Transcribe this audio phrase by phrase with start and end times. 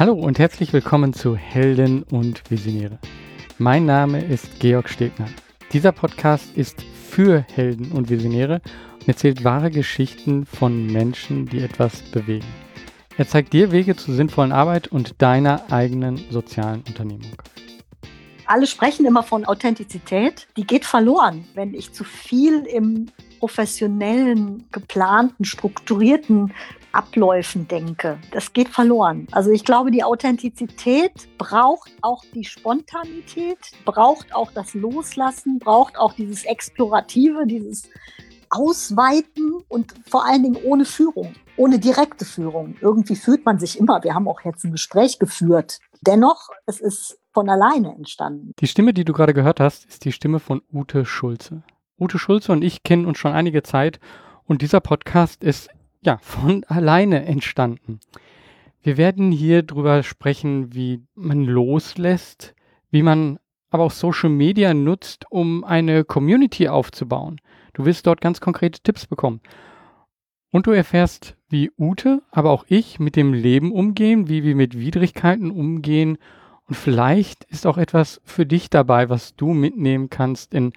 [0.00, 2.98] Hallo und herzlich willkommen zu Helden und Visionäre.
[3.58, 5.26] Mein Name ist Georg Stegner.
[5.74, 8.62] Dieser Podcast ist für Helden und Visionäre
[9.00, 12.46] und erzählt wahre Geschichten von Menschen, die etwas bewegen.
[13.18, 17.36] Er zeigt dir Wege zur sinnvollen Arbeit und deiner eigenen sozialen Unternehmung.
[18.46, 20.46] Alle sprechen immer von Authentizität.
[20.56, 23.08] Die geht verloren, wenn ich zu viel im
[23.38, 26.54] professionellen, geplanten, strukturierten
[26.92, 28.18] Abläufen denke.
[28.32, 29.26] Das geht verloren.
[29.32, 36.12] Also ich glaube, die Authentizität braucht auch die Spontanität, braucht auch das Loslassen, braucht auch
[36.12, 37.88] dieses Explorative, dieses
[38.50, 42.74] Ausweiten und vor allen Dingen ohne Führung, ohne direkte Führung.
[42.80, 44.02] Irgendwie fühlt man sich immer.
[44.02, 45.78] Wir haben auch jetzt ein Gespräch geführt.
[46.00, 48.52] Dennoch, es ist von alleine entstanden.
[48.58, 51.62] Die Stimme, die du gerade gehört hast, ist die Stimme von Ute Schulze.
[51.98, 54.00] Ute Schulze und ich kennen uns schon einige Zeit
[54.46, 55.68] und dieser Podcast ist
[56.02, 58.00] ja von alleine entstanden.
[58.82, 62.54] Wir werden hier drüber sprechen, wie man loslässt,
[62.90, 67.40] wie man aber auch Social Media nutzt, um eine Community aufzubauen.
[67.74, 69.40] Du wirst dort ganz konkrete Tipps bekommen.
[70.50, 74.76] Und du erfährst, wie Ute, aber auch ich mit dem Leben umgehen, wie wir mit
[74.76, 76.18] Widrigkeiten umgehen.
[76.64, 80.72] Und vielleicht ist auch etwas für dich dabei, was du mitnehmen kannst in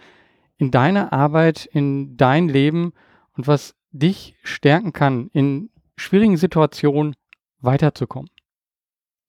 [0.58, 2.94] in deiner Arbeit, in dein Leben
[3.36, 7.16] und was dich stärken kann, in schwierigen Situationen
[7.62, 8.30] weiterzukommen.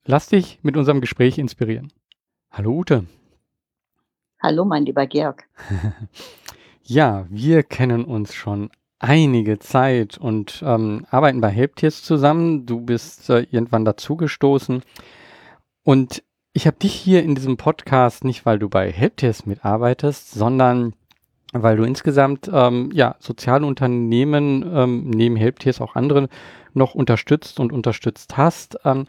[0.07, 1.93] Lass dich mit unserem Gespräch inspirieren.
[2.51, 3.07] Hallo Ute.
[4.43, 5.45] Hallo, mein lieber Georg.
[6.83, 12.67] ja, wir kennen uns schon einige Zeit und ähm, arbeiten bei Helptiers zusammen.
[12.67, 14.83] Du bist äh, irgendwann dazugestoßen.
[15.83, 20.95] Und ich habe dich hier in diesem Podcast nicht, weil du bei Helptiers mitarbeitest, sondern
[21.55, 26.29] weil du insgesamt ähm, ja soziale Unternehmen ähm, neben Helptiers auch andere
[26.73, 29.07] noch unterstützt und unterstützt hast ähm,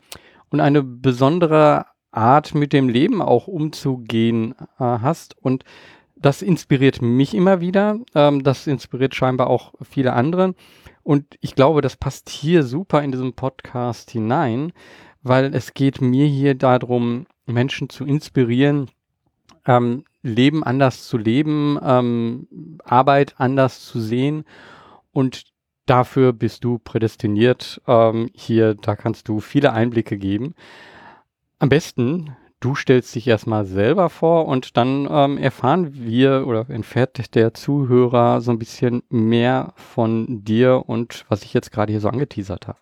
[0.50, 5.36] und eine besondere Art mit dem Leben auch umzugehen äh, hast.
[5.42, 5.66] Und
[6.16, 10.56] das inspiriert mich immer wieder, ähm, das inspiriert scheinbar auch viele andere.
[11.04, 14.72] Und ich glaube, das passt hier super in diesem Podcast hinein,
[15.24, 18.90] weil es geht mir hier darum, Menschen zu inspirieren,
[19.68, 22.48] ähm, Leben anders zu leben, ähm,
[22.84, 24.44] Arbeit anders zu sehen
[25.12, 25.44] und
[25.86, 27.82] dafür bist du prädestiniert.
[27.88, 30.56] Ähm, hier, da kannst du viele Einblicke geben.
[31.60, 37.36] Am besten, du stellst dich erstmal selber vor und dann ähm, erfahren wir oder entfährt
[37.36, 42.10] der Zuhörer so ein bisschen mehr von dir und was ich jetzt gerade hier so
[42.10, 42.80] angeteasert habe.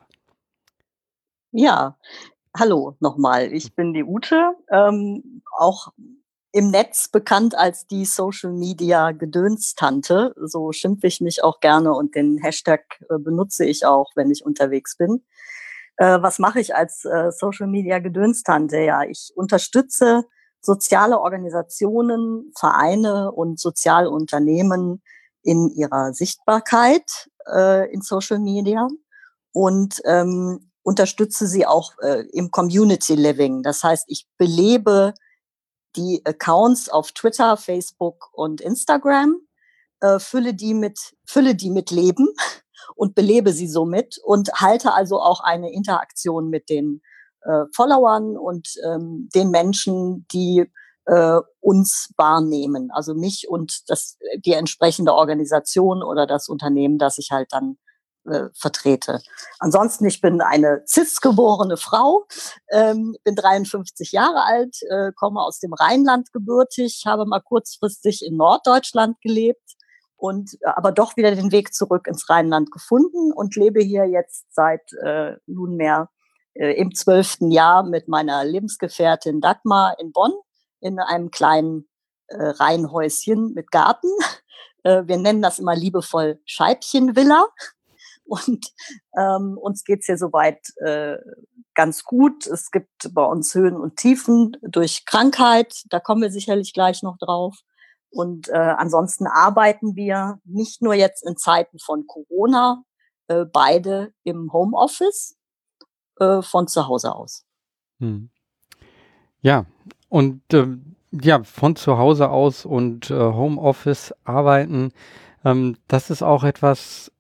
[1.52, 1.98] Ja,
[2.58, 3.52] hallo nochmal.
[3.52, 5.92] Ich bin die Ute, ähm, auch
[6.54, 10.36] im Netz bekannt als die Social Media Gedönstante.
[10.38, 14.46] So schimpfe ich mich auch gerne und den Hashtag äh, benutze ich auch, wenn ich
[14.46, 15.26] unterwegs bin.
[15.98, 18.78] Äh, was mache ich als äh, Social Media Gedönstante?
[18.78, 20.26] Ja, ich unterstütze
[20.62, 25.02] soziale Organisationen, Vereine und Sozialunternehmen
[25.42, 27.30] in ihrer Sichtbarkeit
[27.92, 28.88] in Social Media
[29.52, 31.92] und ähm, unterstütze sie auch
[32.32, 33.62] im Community Living.
[33.62, 35.14] Das heißt, ich belebe
[35.96, 39.38] die Accounts auf Twitter, Facebook und Instagram,
[40.02, 42.28] äh, fülle die mit, fülle die mit Leben
[42.96, 47.02] und belebe sie somit und halte also auch eine Interaktion mit den
[47.42, 50.66] äh, Followern und ähm, den Menschen, die
[51.06, 57.32] äh, uns wahrnehmen, also mich und das, die entsprechende Organisation oder das Unternehmen, das ich
[57.32, 57.78] halt dann
[58.26, 59.22] äh, vertrete.
[59.60, 62.26] Ansonsten, ich bin eine cis-geborene Frau,
[62.72, 68.38] ähm, bin 53 Jahre alt, äh, komme aus dem Rheinland gebürtig, habe mal kurzfristig in
[68.38, 69.74] Norddeutschland gelebt
[70.16, 74.46] und äh, aber doch wieder den Weg zurück ins Rheinland gefunden und lebe hier jetzt
[74.54, 76.10] seit äh, nunmehr
[76.54, 80.34] äh, im zwölften Jahr mit meiner Lebensgefährtin Dagmar in Bonn
[80.80, 81.90] in einem kleinen
[82.28, 84.10] äh, Reihenhäuschen mit Garten.
[84.86, 87.48] Äh, wir nennen das immer liebevoll Scheibchenvilla.
[88.34, 88.72] Und
[89.18, 91.18] ähm, uns geht's hier soweit äh,
[91.76, 92.48] ganz gut.
[92.48, 95.84] Es gibt bei uns Höhen und Tiefen durch Krankheit.
[95.90, 97.58] Da kommen wir sicherlich gleich noch drauf.
[98.10, 102.84] Und äh, ansonsten arbeiten wir nicht nur jetzt in Zeiten von Corona,
[103.28, 105.36] äh, beide im Homeoffice
[106.20, 107.46] äh, von zu Hause aus.
[108.00, 108.30] Hm.
[109.42, 109.66] Ja,
[110.10, 110.68] und äh,
[111.12, 114.92] ja, von zu Hause aus und äh, Homeoffice arbeiten,
[115.44, 117.12] ähm, das ist auch etwas,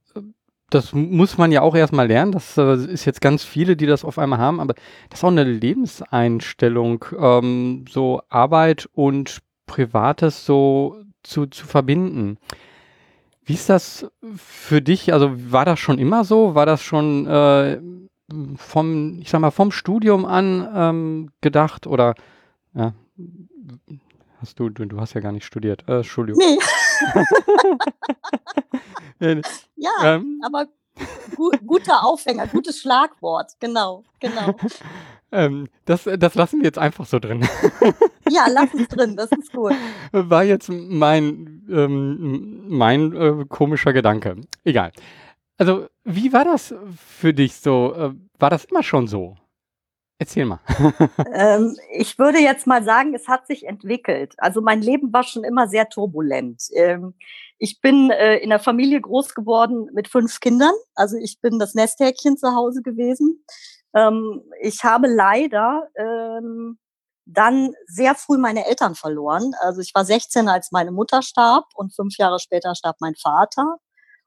[0.73, 2.31] das muss man ja auch erstmal lernen.
[2.31, 4.73] Das äh, ist jetzt ganz viele, die das auf einmal haben, aber
[5.09, 12.37] das ist auch eine Lebenseinstellung, ähm, so Arbeit und Privates so zu, zu verbinden.
[13.45, 15.13] Wie ist das für dich?
[15.13, 16.55] Also war das schon immer so?
[16.55, 17.79] War das schon äh,
[18.55, 22.15] vom, ich sag mal, vom Studium an ähm, gedacht oder
[22.73, 22.93] ja,
[24.43, 26.43] hast du, du, du hast ja gar nicht studiert, äh, Entschuldigung.
[29.19, 29.39] Nee.
[29.77, 30.67] ja, ähm, aber
[31.35, 34.55] gu guter Aufhänger, gutes Schlagwort, genau, genau.
[35.35, 37.43] Ähm, das, das lassen wir jetzt einfach so drin.
[38.29, 39.73] ja, lass es drin, das ist gut.
[40.11, 44.35] War jetzt mein, ähm, mein äh, komischer Gedanke.
[44.63, 44.91] Egal.
[45.57, 47.95] Also, wie war das für dich so?
[47.95, 49.35] Äh, war das immer schon so?
[50.23, 50.59] Erzähl mal.
[51.33, 54.35] ähm, ich würde jetzt mal sagen, es hat sich entwickelt.
[54.37, 56.63] Also mein Leben war schon immer sehr turbulent.
[56.73, 57.13] Ähm,
[57.57, 60.71] ich bin äh, in der Familie groß geworden mit fünf Kindern.
[60.95, 63.43] Also ich bin das Nesthäkchen zu Hause gewesen.
[63.93, 66.79] Ähm, ich habe leider ähm,
[67.25, 69.51] dann sehr früh meine Eltern verloren.
[69.59, 73.75] Also ich war 16, als meine Mutter starb und fünf Jahre später starb mein Vater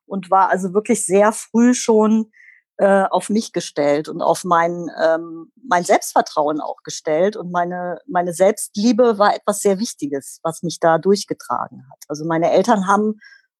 [0.04, 2.32] und war also wirklich sehr früh schon
[2.78, 7.36] äh, auf mich gestellt und auf mein, ähm, mein Selbstvertrauen auch gestellt.
[7.36, 12.04] Und meine, meine Selbstliebe war etwas sehr Wichtiges, was mich da durchgetragen hat.
[12.08, 13.18] Also meine Eltern haben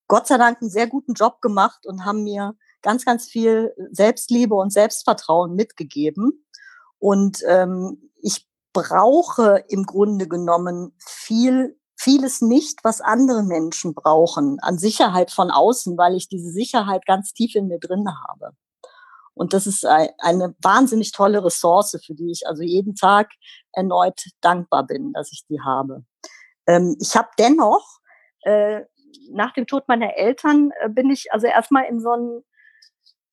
[0.08, 4.54] Gott sei Dank einen sehr guten Job gemacht und haben mir ganz, ganz viel Selbstliebe
[4.54, 6.46] und Selbstvertrauen mitgegeben.
[6.98, 14.78] Und ähm, ich brauche im Grunde genommen viel vieles nicht, was andere Menschen brauchen, an
[14.78, 18.52] Sicherheit von außen, weil ich diese Sicherheit ganz tief in mir drin habe.
[19.37, 23.31] Und das ist eine wahnsinnig tolle Ressource, für die ich also jeden Tag
[23.73, 26.05] erneut dankbar bin, dass ich die habe.
[26.67, 28.00] Ähm, ich habe dennoch,
[28.43, 28.81] äh,
[29.31, 32.43] nach dem Tod meiner Eltern, äh, bin ich also erstmal in so ein,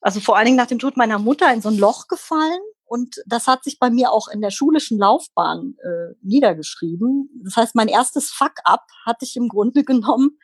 [0.02, 2.62] also vor allen Dingen nach dem Tod meiner Mutter in so ein Loch gefallen,
[2.94, 7.28] und das hat sich bei mir auch in der schulischen Laufbahn äh, niedergeschrieben.
[7.44, 10.38] Das heißt, mein erstes Fuck-up hatte ich im Grunde genommen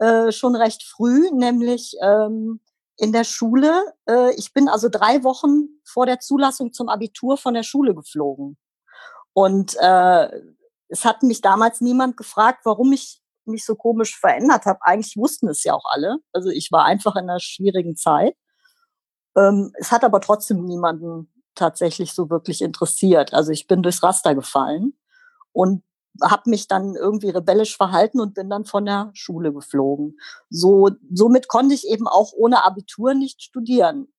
[0.00, 2.60] äh, schon recht früh, nämlich ähm,
[2.96, 3.94] in der Schule.
[4.08, 8.56] Äh, ich bin also drei Wochen vor der Zulassung zum Abitur von der Schule geflogen.
[9.32, 10.30] Und äh,
[10.88, 14.78] es hat mich damals niemand gefragt, warum ich mich so komisch verändert habe.
[14.82, 16.18] Eigentlich wussten es ja auch alle.
[16.32, 18.36] Also ich war einfach in einer schwierigen Zeit.
[19.36, 23.34] Ähm, es hat aber trotzdem niemanden tatsächlich so wirklich interessiert.
[23.34, 24.96] Also ich bin durchs Raster gefallen
[25.52, 25.82] und
[26.22, 30.18] habe mich dann irgendwie rebellisch verhalten und bin dann von der Schule geflogen.
[30.50, 34.12] So, somit konnte ich eben auch ohne Abitur nicht studieren.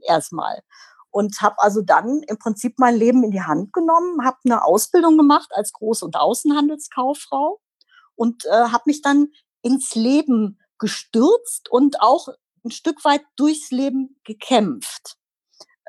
[0.00, 0.62] Erstmal.
[1.10, 5.16] Und habe also dann im Prinzip mein Leben in die Hand genommen, habe eine Ausbildung
[5.16, 7.60] gemacht als Groß- und Außenhandelskauffrau
[8.16, 9.28] und äh, habe mich dann
[9.62, 12.28] ins Leben gestürzt und auch
[12.64, 15.16] ein Stück weit durchs Leben gekämpft.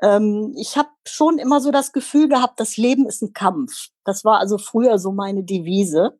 [0.02, 3.88] Ähm, ich habe schon immer so das Gefühl gehabt, das Leben ist ein Kampf.
[4.04, 6.18] Das war also früher so meine Devise.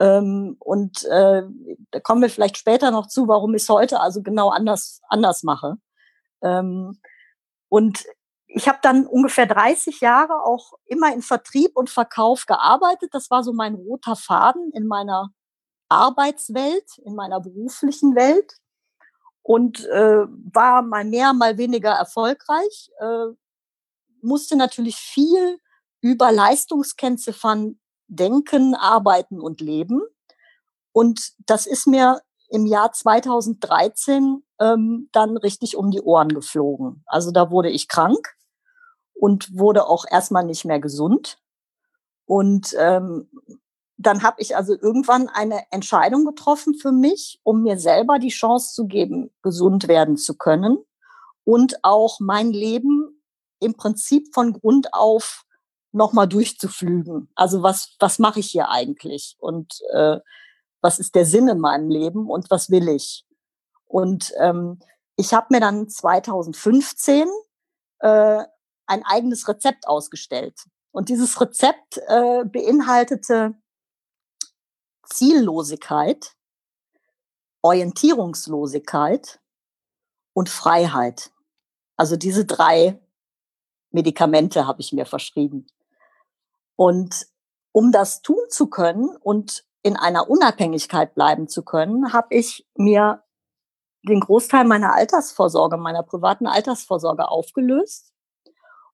[0.00, 1.42] Ähm, und äh,
[1.90, 5.42] da kommen wir vielleicht später noch zu, warum ich es heute also genau anders, anders
[5.42, 5.76] mache.
[6.42, 7.00] Ähm,
[7.68, 8.04] und
[8.46, 13.10] ich habe dann ungefähr 30 Jahre auch immer in Vertrieb und Verkauf gearbeitet.
[13.12, 15.30] Das war so mein roter Faden in meiner
[15.88, 18.54] Arbeitswelt, in meiner beruflichen Welt
[19.44, 22.90] und äh, war mal mehr, mal weniger erfolgreich.
[22.98, 23.26] Äh,
[24.22, 25.58] musste natürlich viel
[26.00, 30.00] über Leistungskennziffern denken, arbeiten und leben.
[30.92, 37.04] Und das ist mir im Jahr 2013 ähm, dann richtig um die Ohren geflogen.
[37.06, 38.34] Also da wurde ich krank
[39.12, 41.38] und wurde auch erstmal nicht mehr gesund.
[42.24, 43.28] Und ähm,
[43.96, 48.74] dann habe ich also irgendwann eine Entscheidung getroffen für mich, um mir selber die Chance
[48.74, 50.78] zu geben, gesund werden zu können
[51.44, 53.22] und auch mein Leben
[53.60, 55.44] im Prinzip von Grund auf
[55.92, 57.30] nochmal durchzuflügen.
[57.36, 60.18] Also was, was mache ich hier eigentlich und äh,
[60.80, 63.24] was ist der Sinn in meinem Leben und was will ich?
[63.86, 64.80] Und ähm,
[65.16, 67.28] ich habe mir dann 2015
[68.00, 68.44] äh,
[68.86, 70.64] ein eigenes Rezept ausgestellt.
[70.90, 73.54] Und dieses Rezept äh, beinhaltete
[75.06, 76.34] Ziellosigkeit,
[77.62, 79.40] Orientierungslosigkeit
[80.32, 81.32] und Freiheit.
[81.96, 83.00] Also diese drei
[83.90, 85.66] Medikamente habe ich mir verschrieben.
[86.76, 87.26] Und
[87.72, 93.22] um das tun zu können und in einer Unabhängigkeit bleiben zu können, habe ich mir
[94.02, 98.12] den Großteil meiner Altersvorsorge, meiner privaten Altersvorsorge aufgelöst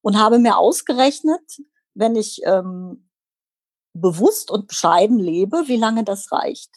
[0.02, 1.62] und habe mir ausgerechnet,
[1.94, 3.09] wenn ich ähm,
[3.92, 6.70] bewusst und bescheiden lebe, wie lange das reicht,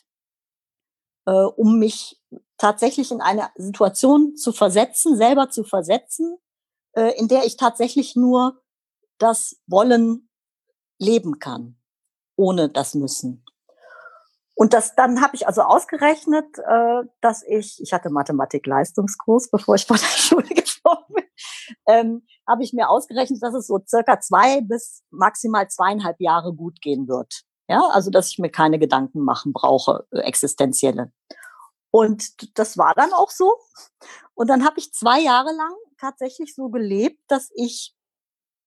[1.26, 2.22] äh, um mich
[2.58, 6.38] tatsächlich in eine Situation zu versetzen, selber zu versetzen,
[6.94, 8.62] äh, in der ich tatsächlich nur
[9.18, 10.30] das Wollen
[11.00, 11.78] leben kann,
[12.36, 13.44] ohne das Müssen.
[14.56, 19.86] Und das, dann habe ich also ausgerechnet, äh, dass ich, ich hatte Mathematik-Leistungskurs, bevor ich
[19.86, 21.26] von der Schule geflogen bin,
[21.88, 26.82] ähm, habe ich mir ausgerechnet, dass es so circa zwei bis maximal zweieinhalb Jahre gut
[26.82, 27.44] gehen wird.
[27.70, 31.12] Ja, also dass ich mir keine Gedanken machen brauche, äh, existenzielle.
[31.92, 33.56] Und das war dann auch so.
[34.34, 37.96] Und dann habe ich zwei Jahre lang tatsächlich so gelebt, dass ich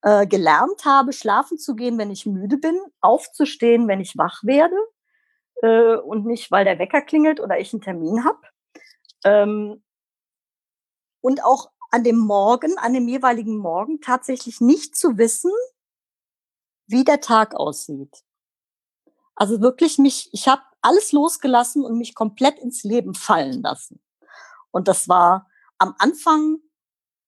[0.02, 4.76] äh, gelernt habe, schlafen zu gehen, wenn ich müde bin, aufzustehen, wenn ich wach werde
[5.62, 8.40] äh, und nicht, weil der Wecker klingelt oder ich einen Termin habe.
[9.24, 9.82] Ähm,
[11.20, 15.50] und auch an dem Morgen, an dem jeweiligen Morgen tatsächlich nicht zu wissen,
[16.86, 18.22] wie der Tag aussieht.
[19.34, 24.02] Also wirklich mich, ich habe alles losgelassen und mich komplett ins Leben fallen lassen.
[24.72, 25.48] Und das war
[25.78, 26.58] am Anfang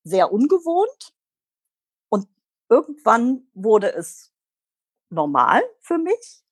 [0.05, 1.15] sehr ungewohnt
[2.11, 2.29] und
[2.69, 4.35] irgendwann wurde es
[5.09, 6.45] normal für mich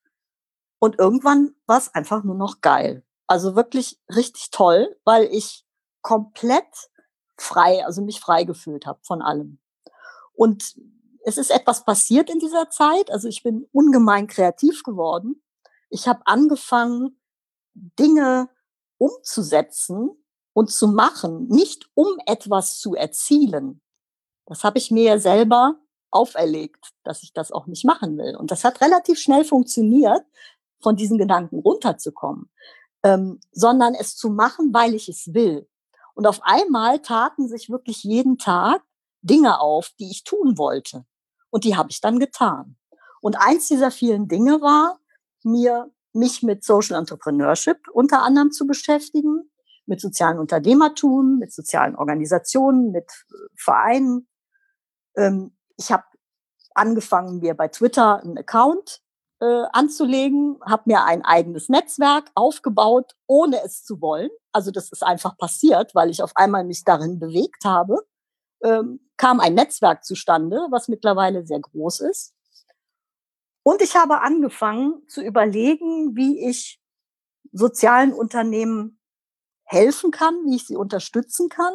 [0.79, 3.05] und irgendwann war es einfach nur noch geil.
[3.27, 5.67] Also wirklich richtig toll, weil ich
[6.01, 6.89] komplett
[7.37, 9.59] frei, also mich frei gefühlt habe von allem.
[10.35, 10.77] Und
[11.25, 13.11] es ist etwas passiert in dieser Zeit.
[13.11, 15.43] Also ich bin ungemein kreativ geworden
[15.89, 17.19] ich habe angefangen,
[17.75, 18.49] Dinge
[18.99, 20.11] umzusetzen
[20.53, 23.83] und zu machen, nicht um etwas zu erzielen.
[24.47, 25.77] Das habe ich mir selber
[26.11, 28.37] auferlegt, dass ich das auch nicht machen will.
[28.37, 30.25] Und das hat relativ schnell funktioniert,
[30.81, 32.51] von diesen Gedanken runterzukommen,
[33.03, 35.69] ähm, sondern es zu machen, weil ich es will.
[36.17, 38.83] Und auf einmal taten sich wirklich jeden Tag
[39.21, 41.05] Dinge auf, die ich tun wollte.
[41.51, 42.79] Und die habe ich dann getan.
[43.21, 44.99] Und eins dieser vielen Dinge war,
[45.43, 49.51] mir mich mit Social Entrepreneurship unter anderem zu beschäftigen,
[49.85, 54.27] mit sozialen Unternehmertum, mit sozialen Organisationen, mit äh, Vereinen.
[55.17, 56.05] Ähm, ich habe
[56.75, 59.03] angefangen, mir bei Twitter einen Account
[59.41, 64.31] äh, anzulegen, habe mir ein eigenes Netzwerk aufgebaut, ohne es zu wollen.
[64.53, 68.07] Also das ist einfach passiert, weil ich auf einmal mich darin bewegt habe.
[68.63, 72.35] Ähm, kam ein Netzwerk zustande, was mittlerweile sehr groß ist.
[73.63, 76.81] Und ich habe angefangen zu überlegen, wie ich
[77.53, 79.01] sozialen Unternehmen
[79.65, 81.75] helfen kann, wie ich sie unterstützen kann.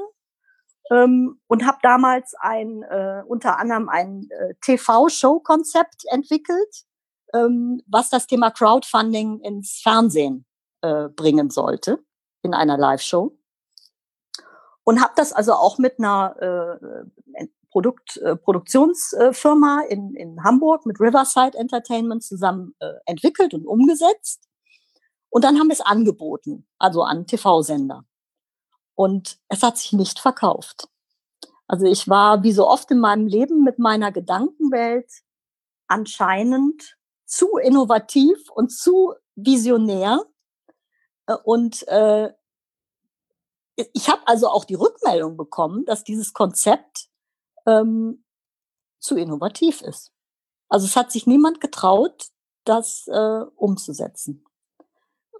[0.90, 6.86] Ähm, und habe damals ein, äh, unter anderem ein äh, TV-Show-Konzept entwickelt,
[7.34, 10.46] ähm, was das Thema Crowdfunding ins Fernsehen
[10.82, 12.00] äh, bringen sollte,
[12.42, 13.38] in einer Live-Show.
[14.84, 16.80] Und habe das also auch mit einer
[17.40, 24.48] äh, Produkt, äh, Produktionsfirma in, in Hamburg mit Riverside Entertainment zusammen äh, entwickelt und umgesetzt.
[25.30, 28.04] Und dann haben wir es angeboten, also an TV-Sender.
[28.96, 30.90] Und es hat sich nicht verkauft.
[31.68, 35.10] Also ich war wie so oft in meinem Leben mit meiner Gedankenwelt
[35.88, 36.98] anscheinend
[37.32, 40.26] zu innovativ und zu visionär.
[41.28, 42.34] Äh, und äh,
[43.94, 47.08] ich habe also auch die Rückmeldung bekommen, dass dieses Konzept
[47.66, 48.26] ähm,
[49.00, 50.12] zu innovativ ist.
[50.68, 52.28] Also es hat sich niemand getraut,
[52.66, 54.46] das äh, umzusetzen.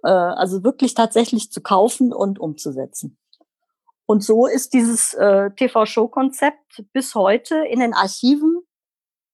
[0.02, 3.18] Äh, also wirklich tatsächlich zu kaufen und umzusetzen.
[4.06, 8.62] Und so ist dieses äh, TV-Show-Konzept bis heute in den Archiven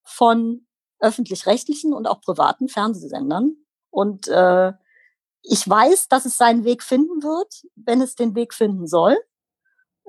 [0.03, 0.68] von
[1.01, 3.57] öffentlich-rechtlichen und auch privaten Fernsehsendern.
[3.91, 4.73] Und äh,
[5.43, 9.17] ich weiß, dass es seinen Weg finden wird, wenn es den Weg finden soll.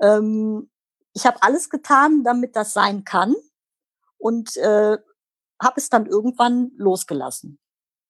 [0.00, 0.70] Ähm,
[1.12, 3.34] ich habe alles getan, damit das sein kann
[4.18, 4.98] und äh,
[5.60, 7.58] habe es dann irgendwann losgelassen.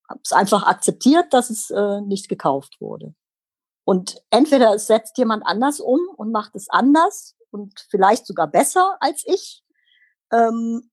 [0.09, 3.15] Habe es einfach akzeptiert, dass es äh, nicht gekauft wurde.
[3.83, 8.97] Und entweder es setzt jemand anders um und macht es anders und vielleicht sogar besser
[8.99, 9.63] als ich,
[10.31, 10.91] ähm,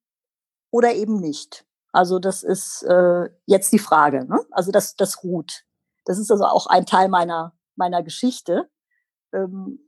[0.70, 1.64] oder eben nicht.
[1.92, 4.24] Also das ist äh, jetzt die Frage.
[4.24, 4.40] Ne?
[4.50, 5.64] Also das, das ruht.
[6.04, 8.68] Das ist also auch ein Teil meiner, meiner Geschichte,
[9.32, 9.80] ähm,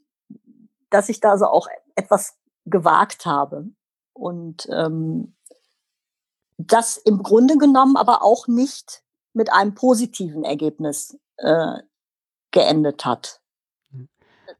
[0.90, 3.68] dass ich da so auch etwas gewagt habe.
[4.12, 5.36] Und ähm,
[6.56, 9.02] das im Grunde genommen aber auch nicht
[9.32, 11.78] mit einem positiven Ergebnis äh,
[12.50, 13.40] geendet hat.
[13.92, 14.08] Hm.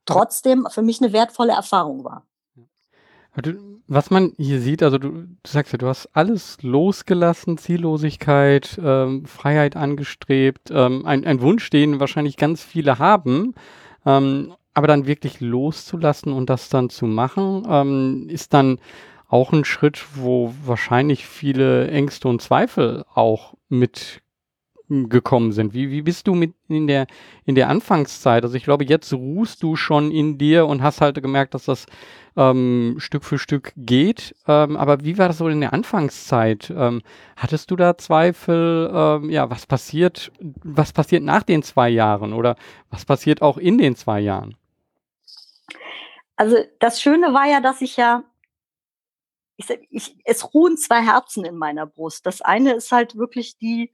[0.07, 2.27] Trotzdem für mich eine wertvolle Erfahrung war.
[3.87, 9.25] Was man hier sieht, also du, du, sagst ja, du hast alles losgelassen, Ziellosigkeit, ähm,
[9.25, 13.55] Freiheit angestrebt, ähm, ein, ein Wunsch, den wahrscheinlich ganz viele haben.
[14.05, 18.79] Ähm, aber dann wirklich loszulassen und das dann zu machen, ähm, ist dann
[19.29, 24.23] auch ein Schritt, wo wahrscheinlich viele Ängste und Zweifel auch mit
[24.91, 25.73] gekommen sind.
[25.73, 27.07] Wie, wie bist du mit in der,
[27.45, 28.43] in der Anfangszeit?
[28.43, 31.87] Also ich glaube, jetzt ruhst du schon in dir und hast halt gemerkt, dass das
[32.37, 34.35] ähm, Stück für Stück geht.
[34.49, 36.73] Ähm, aber wie war das so in der Anfangszeit?
[36.77, 37.03] Ähm,
[37.37, 38.91] hattest du da Zweifel?
[38.93, 42.57] Ähm, ja, was passiert, was passiert nach den zwei Jahren oder
[42.91, 44.57] was passiert auch in den zwei Jahren?
[46.37, 48.25] Also das Schöne war ja, dass ich ja
[49.61, 52.25] ich, ich, es ruhen zwei Herzen in meiner Brust.
[52.25, 53.93] Das eine ist halt wirklich die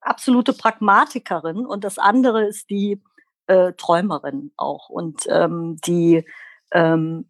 [0.00, 3.02] absolute Pragmatikerin und das andere ist die
[3.46, 6.24] äh, Träumerin auch und ähm, die
[6.72, 7.28] ähm,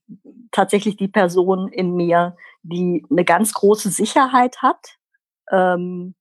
[0.50, 4.98] tatsächlich die Person in mir, die eine ganz große Sicherheit hat,
[5.50, 6.14] ähm,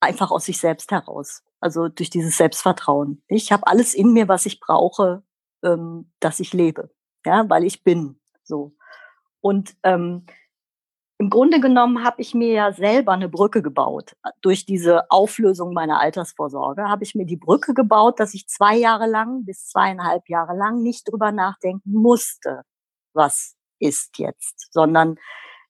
[0.00, 1.42] einfach aus sich selbst heraus.
[1.60, 3.22] Also durch dieses Selbstvertrauen.
[3.26, 5.22] Ich habe alles in mir, was ich brauche,
[5.62, 6.90] ähm, dass ich lebe,
[7.26, 8.76] ja, weil ich bin so.
[9.40, 10.26] Und ähm,
[11.20, 14.16] im Grunde genommen habe ich mir ja selber eine Brücke gebaut.
[14.40, 19.08] Durch diese Auflösung meiner Altersvorsorge habe ich mir die Brücke gebaut, dass ich zwei Jahre
[19.08, 22.62] lang bis zweieinhalb Jahre lang nicht drüber nachdenken musste,
[23.14, 25.18] was ist jetzt, sondern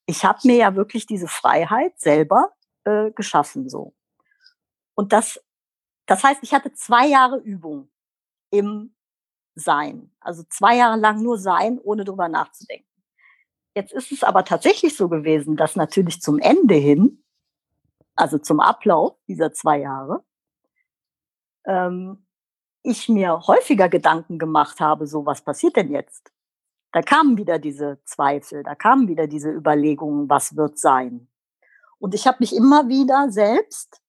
[0.07, 2.53] ich habe mir ja wirklich diese Freiheit selber
[2.85, 3.95] äh, geschaffen so.
[4.95, 5.43] Und das,
[6.07, 7.91] das heißt, ich hatte zwei Jahre Übung
[8.51, 8.95] im
[9.55, 12.88] Sein, also zwei Jahre lang nur Sein, ohne drüber nachzudenken.
[13.79, 17.23] Jetzt ist es aber tatsächlich so gewesen, dass natürlich zum Ende hin,
[18.17, 20.25] also zum Ablauf dieser zwei Jahre,
[21.65, 22.27] ähm,
[22.83, 26.33] ich mir häufiger Gedanken gemacht habe, so was passiert denn jetzt?
[26.91, 31.29] Da kamen wieder diese Zweifel, da kamen wieder diese Überlegungen, was wird sein?
[32.01, 34.03] Und ich habe mich immer wieder selbst,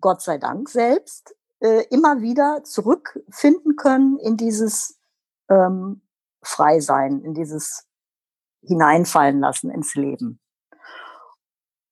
[0.00, 4.98] Gott sei Dank selbst, äh, immer wieder zurückfinden können in dieses
[5.48, 6.02] ähm,
[6.42, 7.86] Freisein, in dieses
[8.62, 10.40] hineinfallen lassen ins Leben.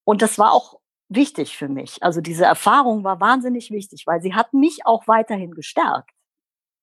[0.05, 2.03] Und das war auch wichtig für mich.
[2.03, 6.11] Also diese Erfahrung war wahnsinnig wichtig, weil sie hat mich auch weiterhin gestärkt.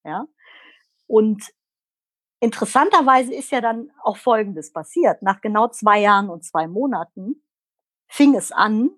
[0.03, 0.25] Ja.
[1.07, 1.51] Und
[2.39, 5.21] interessanterweise ist ja dann auch Folgendes passiert.
[5.21, 7.43] Nach genau zwei Jahren und zwei Monaten
[8.07, 8.91] fing es an,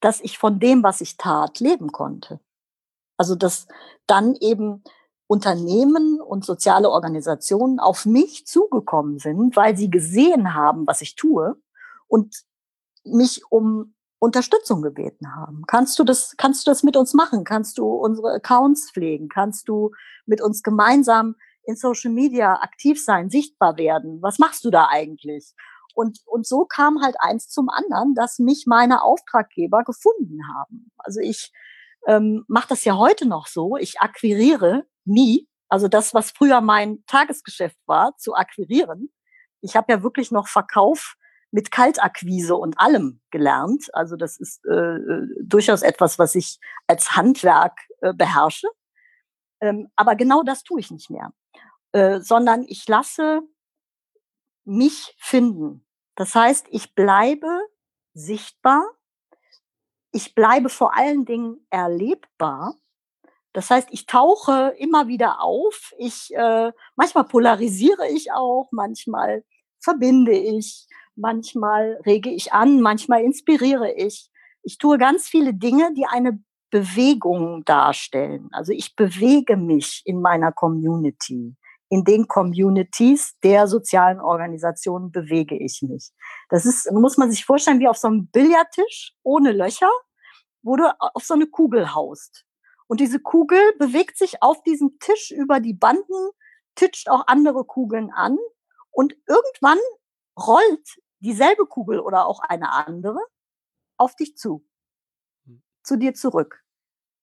[0.00, 2.40] dass ich von dem, was ich tat, leben konnte.
[3.16, 3.66] Also dass
[4.06, 4.84] dann eben
[5.28, 11.56] Unternehmen und soziale Organisationen auf mich zugekommen sind, weil sie gesehen haben, was ich tue
[12.08, 12.34] und
[13.04, 15.64] mich um Unterstützung gebeten haben.
[15.66, 17.44] Kannst du das, kannst du das mit uns machen?
[17.44, 19.28] Kannst du unsere Accounts pflegen?
[19.28, 19.92] Kannst du
[20.26, 24.20] mit uns gemeinsam in Social Media aktiv sein, sichtbar werden?
[24.22, 25.54] Was machst du da eigentlich?
[25.94, 30.90] Und, und so kam halt eins zum anderen, dass mich meine Auftraggeber gefunden haben.
[30.96, 31.52] Also ich
[32.06, 33.76] ähm, mache das ja heute noch so.
[33.76, 39.10] Ich akquiriere nie, also das, was früher mein Tagesgeschäft war, zu akquirieren.
[39.60, 41.16] Ich habe ja wirklich noch Verkauf
[41.50, 43.88] mit Kaltakquise und allem gelernt.
[43.94, 48.68] Also das ist äh, äh, durchaus etwas, was ich als Handwerk äh, beherrsche.
[49.60, 51.32] Ähm, aber genau das tue ich nicht mehr,
[51.92, 53.42] äh, sondern ich lasse
[54.64, 55.86] mich finden.
[56.14, 57.48] Das heißt, ich bleibe
[58.12, 58.84] sichtbar.
[60.12, 62.74] Ich bleibe vor allen Dingen erlebbar
[63.52, 65.92] das heißt, ich tauche immer wieder auf.
[65.98, 69.44] Ich, äh, manchmal polarisiere ich auch, manchmal
[69.80, 74.30] verbinde ich, manchmal rege ich an, manchmal inspiriere ich.
[74.62, 78.48] Ich tue ganz viele Dinge, die eine Bewegung darstellen.
[78.52, 81.56] Also ich bewege mich in meiner Community.
[81.90, 86.10] In den Communities der sozialen Organisationen bewege ich mich.
[86.50, 89.90] Das ist, muss man sich vorstellen, wie auf so einem Billardtisch ohne Löcher,
[90.62, 92.44] wo du auf so eine Kugel haust.
[92.88, 96.30] Und diese Kugel bewegt sich auf diesem Tisch über die Banden,
[96.74, 98.38] titscht auch andere Kugeln an
[98.90, 99.78] und irgendwann
[100.38, 103.20] rollt dieselbe Kugel oder auch eine andere
[103.98, 104.64] auf dich zu,
[105.82, 106.64] zu dir zurück.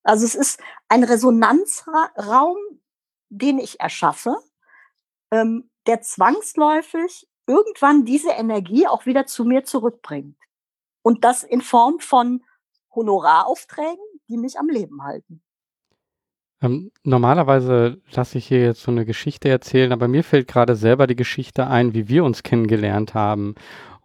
[0.03, 2.57] Also es ist ein Resonanzraum,
[3.29, 4.37] den ich erschaffe,
[5.31, 10.37] ähm, der zwangsläufig irgendwann diese Energie auch wieder zu mir zurückbringt.
[11.01, 12.43] Und das in Form von
[12.93, 15.44] Honoraraufträgen, die mich am Leben halten.
[16.65, 21.07] Ähm, normalerweise lasse ich hier jetzt so eine Geschichte erzählen, aber mir fällt gerade selber
[21.07, 23.55] die Geschichte ein, wie wir uns kennengelernt haben.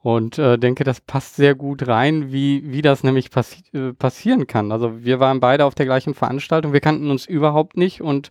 [0.03, 4.47] Und äh, denke, das passt sehr gut rein, wie, wie das nämlich passi äh, passieren
[4.47, 4.73] kann.
[4.73, 8.31] Also wir waren beide auf der gleichen Veranstaltung, wir kannten uns überhaupt nicht und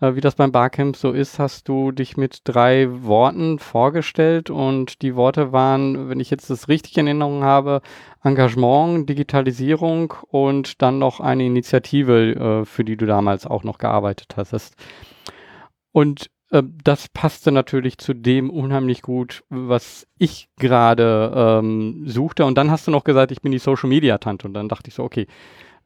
[0.00, 5.16] wie das beim Barcamp so ist, hast du dich mit drei Worten vorgestellt und die
[5.16, 7.80] Worte waren, wenn ich jetzt das richtig in Erinnerung habe,
[8.22, 14.36] Engagement, Digitalisierung und dann noch eine Initiative, äh, für die du damals auch noch gearbeitet
[14.36, 14.76] hast.
[15.90, 22.44] Und äh, das passte natürlich zu dem unheimlich gut, was ich gerade ähm, suchte.
[22.44, 24.46] Und dann hast du noch gesagt, ich bin die Social Media Tante.
[24.46, 25.26] Und dann dachte ich so, okay,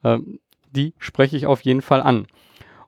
[0.02, 0.18] äh,
[0.70, 2.26] die spreche ich auf jeden Fall an.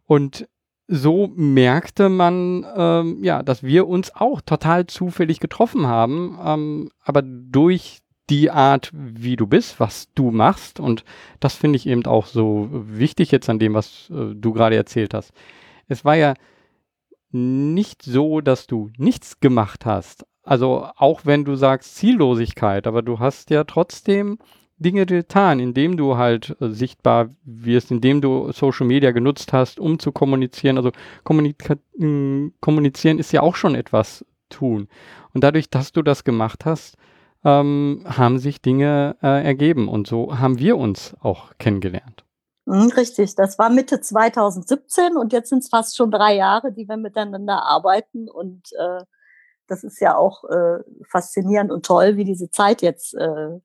[0.06, 0.46] Und
[0.86, 7.22] so merkte man, ähm, ja, dass wir uns auch total zufällig getroffen haben, ähm, aber
[7.22, 10.80] durch die Art, wie du bist, was du machst.
[10.80, 11.04] Und
[11.40, 15.14] das finde ich eben auch so wichtig jetzt an dem, was äh, du gerade erzählt
[15.14, 15.32] hast.
[15.88, 16.34] Es war ja
[17.30, 23.18] nicht so, dass du nichts gemacht hast, also auch wenn du sagst Ziellosigkeit, aber du
[23.18, 24.38] hast ja trotzdem
[24.84, 29.98] Dinge getan, indem du halt äh, sichtbar wirst, indem du Social Media genutzt hast, um
[29.98, 30.76] zu kommunizieren.
[30.76, 30.92] Also
[31.24, 31.76] kommunika
[32.60, 34.88] kommunizieren ist ja auch schon etwas tun.
[35.32, 36.96] Und dadurch, dass du das gemacht hast,
[37.44, 39.88] ähm, haben sich Dinge äh, ergeben.
[39.88, 42.24] Und so haben wir uns auch kennengelernt.
[42.66, 46.88] Mhm, richtig, das war Mitte 2017 und jetzt sind es fast schon drei Jahre, die
[46.88, 48.28] wir miteinander arbeiten.
[48.28, 49.04] Und äh,
[49.66, 50.78] das ist ja auch äh,
[51.10, 53.60] faszinierend und toll, wie diese Zeit jetzt äh,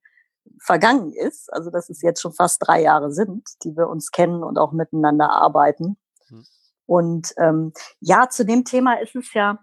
[0.60, 1.52] vergangen ist.
[1.54, 4.72] Also dass es jetzt schon fast drei Jahre sind, die wir uns kennen und auch
[4.72, 5.98] miteinander arbeiten.
[6.30, 6.46] Mhm.
[6.86, 9.60] Und ähm, ja, zu dem Thema ist es ja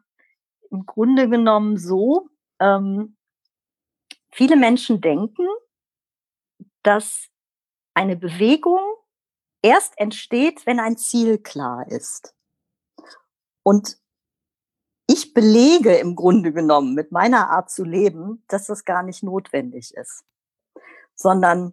[0.70, 2.28] im Grunde genommen so,
[2.60, 3.16] ähm,
[4.32, 5.46] viele Menschen denken,
[6.82, 7.28] dass
[7.94, 8.80] eine Bewegung
[9.62, 12.34] erst entsteht, wenn ein Ziel klar ist.
[13.62, 13.98] Und
[15.08, 19.94] ich belege im Grunde genommen mit meiner Art zu leben, dass das gar nicht notwendig
[19.94, 20.24] ist,
[21.16, 21.72] sondern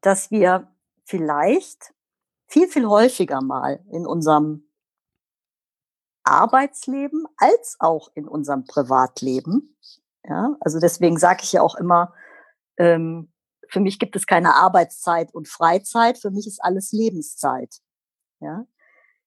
[0.00, 0.72] dass wir
[1.04, 1.92] vielleicht
[2.46, 4.70] viel, viel häufiger mal in unserem
[6.24, 9.76] Arbeitsleben als auch in unserem Privatleben,
[10.24, 12.12] ja, also deswegen sage ich ja auch immer,
[12.78, 13.32] ähm,
[13.68, 17.80] für mich gibt es keine Arbeitszeit und Freizeit, für mich ist alles Lebenszeit.
[18.40, 18.66] Ja?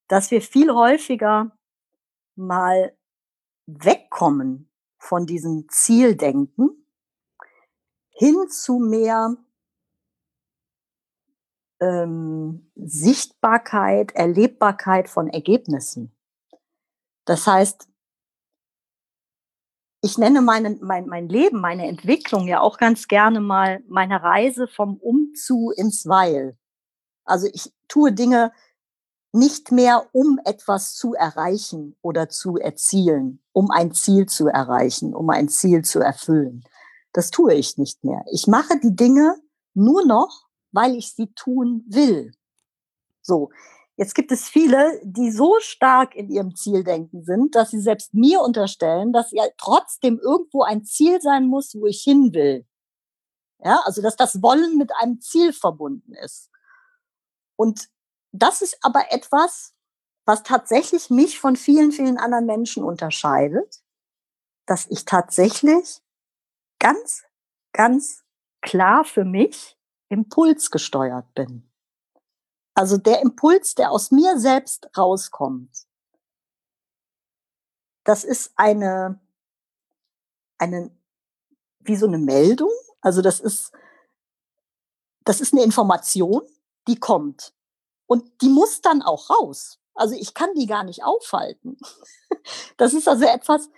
[0.07, 1.51] Dass wir viel häufiger
[2.35, 2.95] mal
[3.65, 6.78] wegkommen von diesem Zieldenken
[8.19, 9.37] hin zu mehr
[11.79, 16.11] ähm, Sichtbarkeit, Erlebbarkeit von Ergebnissen.
[17.23, 17.87] Das heißt,
[20.01, 24.67] ich nenne meine, mein, mein Leben, meine Entwicklung ja auch ganz gerne mal meine Reise
[24.67, 26.57] vom Um zu ins Weil.
[27.23, 28.51] Also ich tue Dinge
[29.31, 35.29] nicht mehr, um etwas zu erreichen oder zu erzielen, um ein Ziel zu erreichen, um
[35.29, 36.65] ein Ziel zu erfüllen.
[37.13, 38.23] Das tue ich nicht mehr.
[38.31, 39.35] Ich mache die Dinge
[39.73, 42.31] nur noch, weil ich sie tun will.
[43.21, 43.49] So.
[43.95, 48.39] Jetzt gibt es viele, die so stark in ihrem Zieldenken sind, dass sie selbst mir
[48.39, 52.65] unterstellen, dass ja trotzdem irgendwo ein Ziel sein muss, wo ich hin will.
[53.61, 56.49] Ja, also dass das Wollen mit einem Ziel verbunden ist.
[57.57, 57.89] Und
[58.31, 59.73] das ist aber etwas,
[60.23, 63.81] was tatsächlich mich von vielen, vielen anderen Menschen unterscheidet,
[64.65, 66.01] dass ich tatsächlich
[66.79, 67.23] ganz,
[67.73, 68.23] ganz
[68.61, 69.77] klar für mich
[70.09, 71.69] impulsgesteuert bin.
[72.73, 75.85] Also der Impuls, der aus mir selbst rauskommt,
[78.05, 79.19] das ist eine,
[80.57, 80.89] eine,
[81.79, 82.71] wie so eine Meldung.
[83.01, 83.71] Also das ist,
[85.25, 86.41] das ist eine Information,
[86.87, 87.53] die kommt.
[88.07, 89.79] Und die muss dann auch raus.
[89.93, 91.77] Also ich kann die gar nicht aufhalten.
[92.77, 93.69] Das ist also etwas,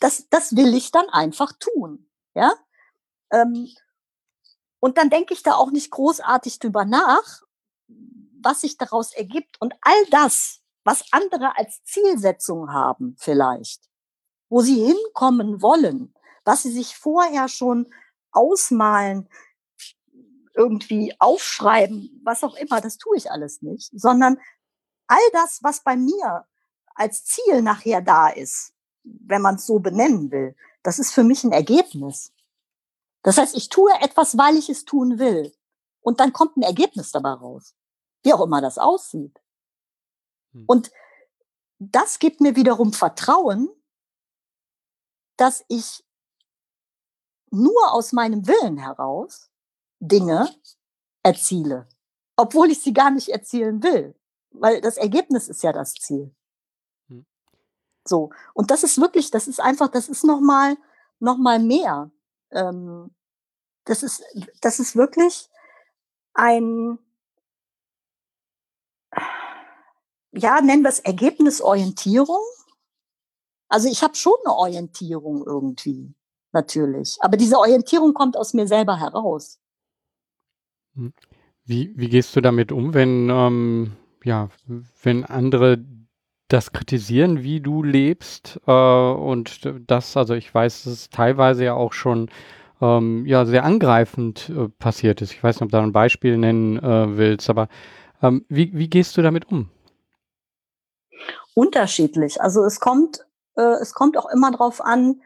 [0.00, 2.07] das, das will ich dann einfach tun.
[2.34, 2.52] Ja?
[3.30, 3.68] Ähm,
[4.80, 7.42] und dann denke ich da auch nicht großartig drüber nach,
[8.40, 13.88] was sich daraus ergibt und all das, was andere als Zielsetzung haben vielleicht,
[14.48, 16.14] wo sie hinkommen wollen,
[16.44, 17.92] was sie sich vorher schon
[18.30, 19.28] ausmalen,
[20.54, 24.38] irgendwie aufschreiben, was auch immer, das tue ich alles nicht, sondern
[25.06, 26.46] all das, was bei mir
[26.94, 28.72] als Ziel nachher da ist,
[29.04, 30.56] wenn man es so benennen will,
[30.88, 32.32] das ist für mich ein Ergebnis.
[33.22, 35.54] Das heißt, ich tue etwas, weil ich es tun will.
[36.00, 37.74] Und dann kommt ein Ergebnis dabei raus
[38.22, 39.40] wie auch immer das aussieht.
[40.52, 40.64] Hm.
[40.66, 40.90] Und
[41.78, 43.68] das gibt mir wiederum Vertrauen,
[45.36, 46.04] dass ich
[47.50, 49.50] nur aus meinem Willen heraus
[50.00, 50.54] Dinge
[51.22, 51.88] erziele,
[52.36, 54.14] obwohl ich sie gar nicht erzielen will,
[54.50, 56.34] weil das Ergebnis ist ja das Ziel.
[58.08, 60.76] So und das ist wirklich, das ist einfach, das ist noch mal,
[61.20, 62.10] noch mal mehr.
[62.50, 63.10] Ähm,
[63.84, 64.22] das ist,
[64.60, 65.48] das ist wirklich
[66.34, 66.98] ein
[70.32, 72.42] ja, nennen wir es Ergebnisorientierung.
[73.68, 76.14] Also ich habe schon eine Orientierung irgendwie,
[76.52, 77.18] natürlich.
[77.20, 79.60] Aber diese Orientierung kommt aus mir selber heraus.
[80.94, 81.12] Hm.
[81.64, 84.48] Wie, wie gehst du damit um, wenn, ähm, ja,
[85.02, 85.84] wenn andere
[86.48, 88.60] das kritisieren, wie du lebst?
[88.66, 92.30] Äh, und das, also ich weiß, dass es teilweise ja auch schon
[92.80, 95.32] ähm, ja, sehr angreifend äh, passiert ist.
[95.32, 97.68] Ich weiß nicht, ob du da ein Beispiel nennen äh, willst, aber
[98.22, 99.70] ähm, wie, wie gehst du damit um?
[101.54, 102.40] Unterschiedlich.
[102.40, 105.20] Also es kommt, äh, es kommt auch immer darauf an,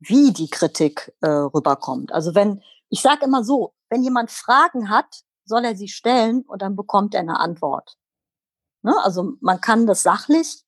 [0.00, 2.12] wie die Kritik äh, rüberkommt.
[2.12, 6.62] Also wenn, ich sage immer so, wenn jemand Fragen hat, soll er sie stellen und
[6.62, 7.96] dann bekommt er eine Antwort.
[8.82, 8.94] Ne?
[9.02, 10.64] Also man kann das sachlich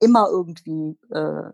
[0.00, 1.52] immer irgendwie äh,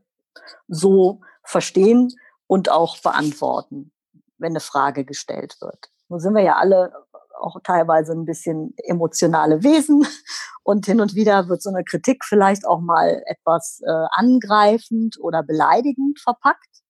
[0.68, 2.12] so verstehen
[2.46, 3.92] und auch beantworten,
[4.38, 5.90] wenn eine Frage gestellt wird.
[6.08, 6.92] Nun sind wir ja alle
[7.40, 10.06] auch teilweise ein bisschen emotionale Wesen
[10.62, 15.42] und hin und wieder wird so eine Kritik vielleicht auch mal etwas äh, angreifend oder
[15.42, 16.82] beleidigend verpackt.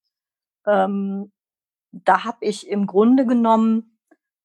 [0.66, 1.32] Ähm,
[1.92, 3.98] da habe ich im Grunde genommen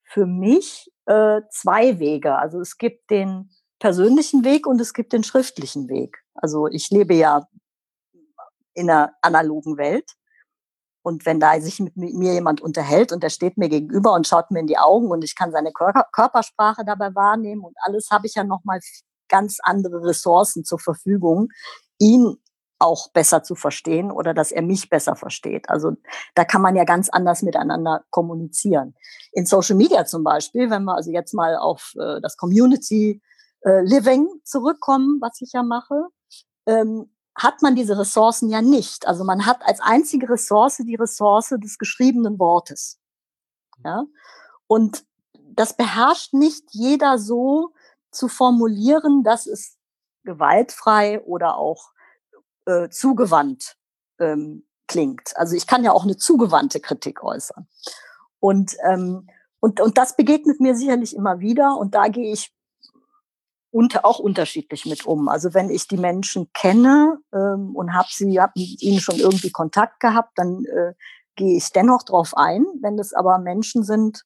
[0.03, 2.37] für mich äh, zwei Wege.
[2.37, 6.23] Also es gibt den persönlichen Weg und es gibt den schriftlichen Weg.
[6.35, 7.47] Also ich lebe ja
[8.73, 10.11] in einer analogen Welt.
[11.01, 14.51] Und wenn da sich mit mir jemand unterhält und der steht mir gegenüber und schaut
[14.51, 18.35] mir in die Augen und ich kann seine Körpersprache dabei wahrnehmen und alles, habe ich
[18.35, 18.79] ja nochmal
[19.29, 21.49] ganz andere Ressourcen zur Verfügung,
[21.99, 22.37] ihn
[22.79, 25.69] auch besser zu verstehen oder dass er mich besser versteht.
[25.69, 25.93] Also
[26.35, 28.95] da kann man ja ganz anders miteinander kommunizieren.
[29.31, 33.21] In Social Media zum Beispiel, wenn wir also jetzt mal auf äh, das Community
[33.61, 36.07] äh, Living zurückkommen, was ich ja mache,
[36.65, 39.07] ähm, hat man diese Ressourcen ja nicht.
[39.07, 42.99] Also man hat als einzige Ressource die Ressource des geschriebenen Wortes.
[43.83, 44.03] Ja?
[44.67, 47.73] Und das beherrscht nicht jeder so
[48.11, 49.77] zu formulieren, dass es
[50.23, 51.91] gewaltfrei oder auch
[52.65, 53.77] äh, zugewandt
[54.19, 55.35] ähm, klingt.
[55.35, 57.67] Also ich kann ja auch eine zugewandte Kritik äußern.
[58.39, 59.27] Und, ähm,
[59.59, 62.53] und, und das begegnet mir sicherlich immer wieder und da gehe ich
[63.71, 65.29] unter, auch unterschiedlich mit um.
[65.29, 69.51] Also wenn ich die Menschen kenne ähm, und habe sie, habe mit ihnen schon irgendwie
[69.51, 70.93] Kontakt gehabt, dann äh,
[71.35, 72.65] gehe ich dennoch drauf ein.
[72.81, 74.25] Wenn es aber Menschen sind,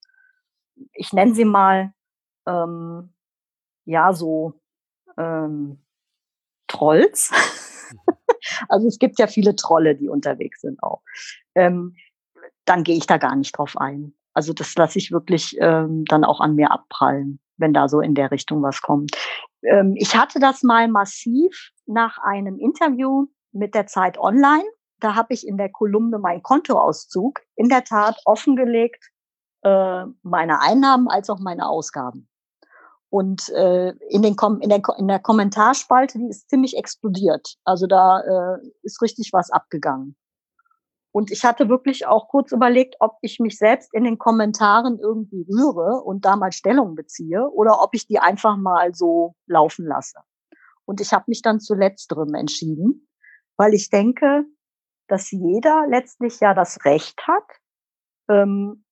[0.93, 1.93] ich nenne sie mal
[2.47, 3.13] ähm,
[3.85, 4.53] ja so
[5.17, 5.83] ähm,
[6.67, 7.31] Trolls,
[8.69, 11.01] also es gibt ja viele Trolle, die unterwegs sind auch.
[11.55, 11.95] Ähm,
[12.65, 14.13] dann gehe ich da gar nicht drauf ein.
[14.33, 18.15] Also das lasse ich wirklich ähm, dann auch an mir abprallen, wenn da so in
[18.15, 19.11] der Richtung was kommt.
[19.63, 24.63] Ähm, ich hatte das mal massiv nach einem Interview mit der Zeit Online.
[24.99, 29.11] Da habe ich in der Kolumne meinen Kontoauszug in der Tat offengelegt,
[29.63, 32.29] äh, meine Einnahmen als auch meine Ausgaben.
[33.09, 37.57] Und äh, in, den Kom in, der, in der Kommentarspalte, die ist ziemlich explodiert.
[37.63, 40.15] Also da äh, ist richtig was abgegangen.
[41.13, 45.45] Und ich hatte wirklich auch kurz überlegt, ob ich mich selbst in den Kommentaren irgendwie
[45.47, 50.17] rühre und da mal Stellung beziehe oder ob ich die einfach mal so laufen lasse.
[50.85, 53.07] Und ich habe mich dann zu letzterem entschieden,
[53.57, 54.45] weil ich denke,
[55.07, 57.45] dass jeder letztlich ja das Recht hat,
[58.27, 58.83] ähm,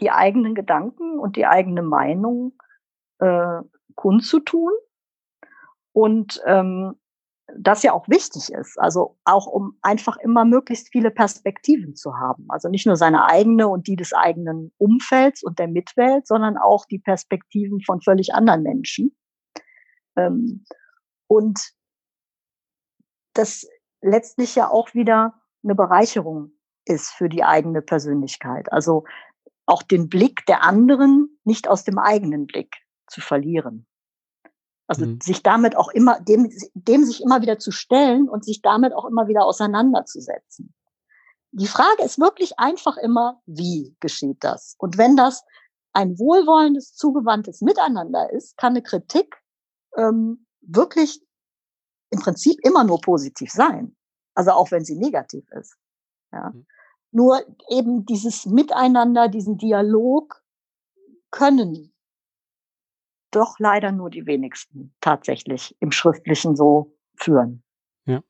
[0.00, 2.60] die eigenen Gedanken und die eigene Meinung
[3.20, 3.60] äh,
[3.94, 4.72] kundzutun.
[5.92, 6.98] Und ähm,
[7.58, 12.46] das ja auch wichtig ist, also auch um einfach immer möglichst viele Perspektiven zu haben.
[12.48, 16.86] Also nicht nur seine eigene und die des eigenen Umfelds und der Mitwelt, sondern auch
[16.86, 19.16] die Perspektiven von völlig anderen Menschen.
[20.16, 20.64] Ähm,
[21.26, 21.60] und
[23.34, 23.66] das
[24.00, 26.52] letztlich ja auch wieder eine Bereicherung
[26.84, 28.72] ist für die eigene Persönlichkeit.
[28.72, 29.04] Also
[29.66, 33.86] auch den Blick der anderen nicht aus dem eigenen Blick zu verlieren.
[34.92, 35.20] Also mhm.
[35.22, 39.06] sich damit auch immer, dem, dem sich immer wieder zu stellen und sich damit auch
[39.06, 40.74] immer wieder auseinanderzusetzen.
[41.52, 44.74] Die Frage ist wirklich einfach immer, wie geschieht das?
[44.78, 45.44] Und wenn das
[45.94, 49.42] ein wohlwollendes, zugewandtes Miteinander ist, kann eine Kritik
[49.96, 51.26] ähm, wirklich
[52.10, 53.96] im Prinzip immer nur positiv sein.
[54.34, 55.78] Also auch wenn sie negativ ist.
[56.32, 56.50] Ja.
[56.50, 56.66] Mhm.
[57.12, 60.42] Nur eben dieses Miteinander, diesen Dialog
[61.30, 61.91] können
[63.32, 67.62] doch leider nur die wenigsten tatsächlich im Schriftlichen so führen.
[68.06, 68.22] Ja.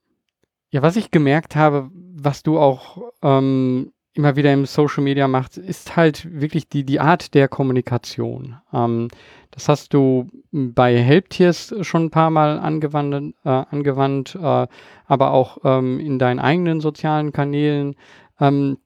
[0.71, 5.59] Ja, was ich gemerkt habe, was du auch ähm, immer wieder im Social Media machst,
[5.59, 8.57] ist halt wirklich die, die Art der Kommunikation.
[8.73, 9.09] Ähm,
[9.51, 14.67] das hast du bei Helptiers schon ein paar Mal angewandt, äh, angewandt äh,
[15.07, 17.97] aber auch ähm, in deinen eigenen sozialen Kanälen.
[18.41, 18.79] Ähm,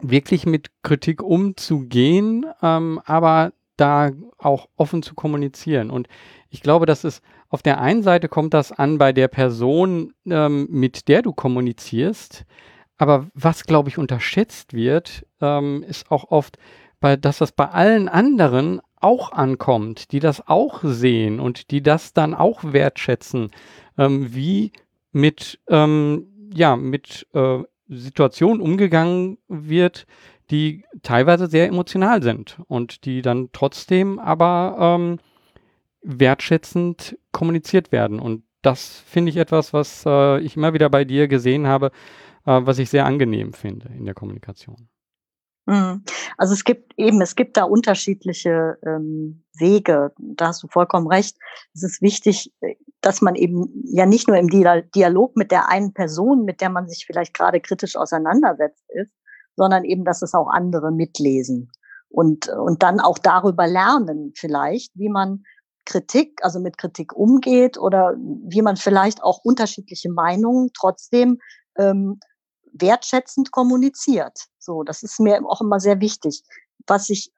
[0.00, 5.90] wirklich mit Kritik umzugehen, ähm, aber da auch offen zu kommunizieren.
[5.90, 6.08] Und
[6.50, 10.68] ich glaube, dass es auf der einen Seite kommt das an bei der Person, ähm,
[10.70, 12.44] mit der du kommunizierst.
[12.98, 16.58] Aber was, glaube ich, unterschätzt wird, ähm, ist auch oft,
[17.00, 22.12] bei, dass das bei allen anderen auch ankommt, die das auch sehen und die das
[22.12, 23.50] dann auch wertschätzen,
[23.96, 24.72] ähm, wie
[25.12, 30.06] mit, ähm, ja, mit äh, Situationen umgegangen wird,
[30.50, 35.18] die teilweise sehr emotional sind und die dann trotzdem aber ähm,
[36.02, 38.18] wertschätzend kommuniziert werden.
[38.18, 41.86] Und das finde ich etwas, was äh, ich immer wieder bei dir gesehen habe,
[42.46, 44.88] äh, was ich sehr angenehm finde in der Kommunikation.
[45.66, 46.02] Mhm.
[46.38, 50.12] Also es gibt eben, es gibt da unterschiedliche ähm, Wege.
[50.18, 51.36] Da hast du vollkommen recht.
[51.74, 52.52] Es ist wichtig,
[53.02, 56.88] dass man eben ja nicht nur im Dialog mit der einen Person, mit der man
[56.88, 59.12] sich vielleicht gerade kritisch auseinandersetzt ist,
[59.58, 61.70] sondern eben, dass es auch andere mitlesen
[62.08, 65.44] und, und dann auch darüber lernen vielleicht, wie man
[65.84, 71.38] Kritik, also mit Kritik umgeht oder wie man vielleicht auch unterschiedliche Meinungen trotzdem
[71.76, 72.20] ähm,
[72.72, 74.38] wertschätzend kommuniziert.
[74.58, 76.42] So, das ist mir auch immer sehr wichtig.
[76.86, 77.32] Was ich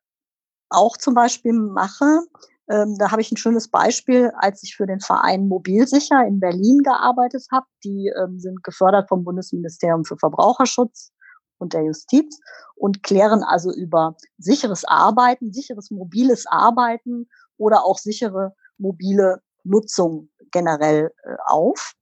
[0.68, 2.22] auch zum Beispiel mache,
[2.68, 6.78] ähm, da habe ich ein schönes Beispiel, als ich für den Verein Mobilsicher in Berlin
[6.82, 7.66] gearbeitet habe.
[7.84, 11.12] Die ähm, sind gefördert vom Bundesministerium für Verbraucherschutz
[11.60, 12.40] und der Justiz
[12.74, 21.12] und klären also über sicheres Arbeiten, sicheres mobiles Arbeiten oder auch sichere mobile Nutzung generell
[21.22, 21.94] äh, auf.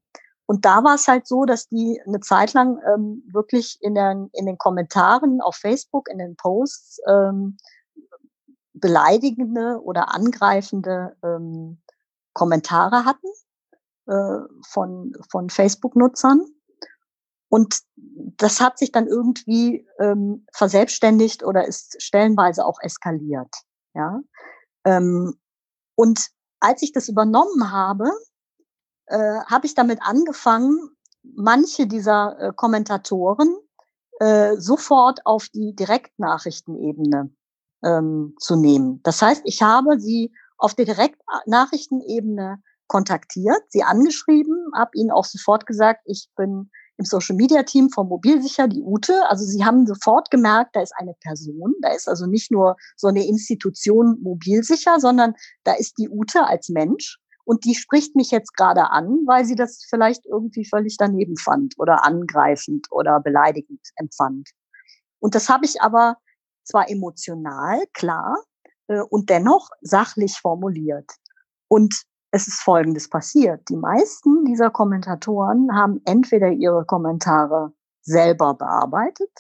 [0.47, 4.31] Und da war es halt so, dass die eine Zeit lang ähm, wirklich in den,
[4.33, 7.59] in den Kommentaren auf Facebook, in den Posts ähm,
[8.73, 11.83] beleidigende oder angreifende ähm,
[12.33, 13.27] Kommentare hatten
[14.07, 16.47] äh, von, von Facebook-Nutzern.
[17.49, 17.81] Und
[18.37, 23.55] das hat sich dann irgendwie ähm, verselbstständigt oder ist stellenweise auch eskaliert.
[23.95, 24.21] Ja?
[24.85, 25.39] Ähm,
[25.95, 26.29] und
[26.61, 28.11] als ich das übernommen habe,
[29.07, 30.91] äh, habe ich damit angefangen,
[31.23, 33.57] manche dieser äh, Kommentatoren
[34.21, 37.31] äh, sofort auf die Direktnachrichtenebene
[37.85, 39.01] ähm, zu nehmen.
[39.03, 45.67] Das heißt, ich habe sie auf der Direktnachrichtenebene kontaktiert, sie angeschrieben, habe ihnen auch sofort
[45.67, 49.29] gesagt, ich bin im Social Media Team von Mobilsicher, die Ute.
[49.31, 53.07] Also sie haben sofort gemerkt, da ist eine Person, da ist also nicht nur so
[53.07, 55.35] eine Institution Mobilsicher, sondern
[55.65, 57.19] da ist die Ute als Mensch.
[57.45, 61.79] Und die spricht mich jetzt gerade an, weil sie das vielleicht irgendwie völlig daneben fand
[61.79, 64.51] oder angreifend oder beleidigend empfand.
[65.19, 66.19] Und das habe ich aber
[66.65, 68.37] zwar emotional, klar,
[68.89, 71.11] äh, und dennoch sachlich formuliert.
[71.69, 73.69] Und es ist Folgendes passiert.
[73.69, 79.31] Die meisten dieser Kommentatoren haben entweder ihre Kommentare selber bearbeitet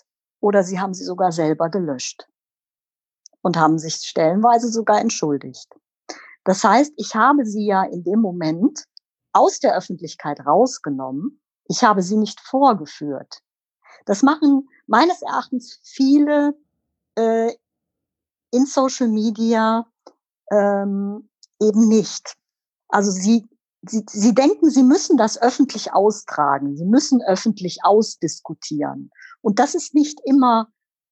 [0.40, 2.28] oder sie haben sie sogar selber gelöscht
[3.42, 5.68] und haben sich stellenweise sogar entschuldigt.
[6.44, 8.84] Das heißt, ich habe sie ja in dem Moment
[9.32, 11.40] aus der Öffentlichkeit rausgenommen.
[11.66, 13.42] Ich habe sie nicht vorgeführt.
[14.06, 16.54] Das machen meines Erachtens viele
[17.16, 17.52] äh,
[18.50, 19.86] in Social Media
[20.50, 21.28] ähm,
[21.60, 22.37] eben nicht.
[22.88, 23.48] Also sie,
[23.82, 29.10] sie, sie denken, sie müssen das öffentlich austragen, sie müssen öffentlich ausdiskutieren.
[29.40, 30.68] Und das ist nicht immer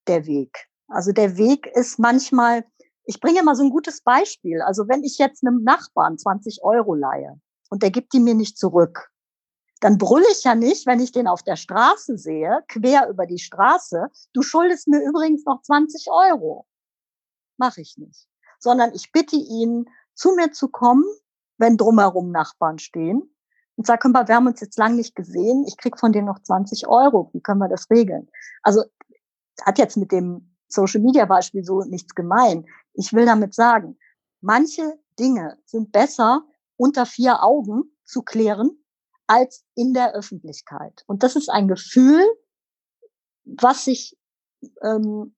[0.07, 0.69] der Weg.
[0.89, 2.65] Also der Weg ist manchmal,
[3.05, 4.63] ich bringe mal so ein gutes Beispiel.
[4.63, 8.59] Also wenn ich jetzt einem Nachbarn 20 Euro leihe und der gibt die mir nicht
[8.59, 9.11] zurück,
[9.81, 13.39] dann brülle ich ja nicht, wenn ich den auf der Straße sehe, quer über die
[13.39, 16.67] Straße, du schuldest mir übrigens noch 20 Euro.
[17.59, 18.27] Mache ich nicht.
[18.59, 21.05] Sondern ich bitte ihn, zu mir zu kommen,
[21.59, 23.23] wenn drumherum Nachbarn stehen
[23.77, 26.89] und sage, wir haben uns jetzt lange nicht gesehen, ich krieg von dir noch 20
[26.89, 28.29] Euro, wie können wir das regeln?
[28.63, 28.85] Also
[29.63, 32.67] hat jetzt mit dem Social Media Beispiel so nichts gemein.
[32.95, 33.99] Ich will damit sagen,
[34.41, 36.45] manche Dinge sind besser
[36.77, 38.71] unter vier Augen zu klären
[39.27, 41.05] als in der Öffentlichkeit.
[41.07, 42.23] Und das ist ein Gefühl,
[43.45, 44.17] was sich
[44.83, 45.35] ähm,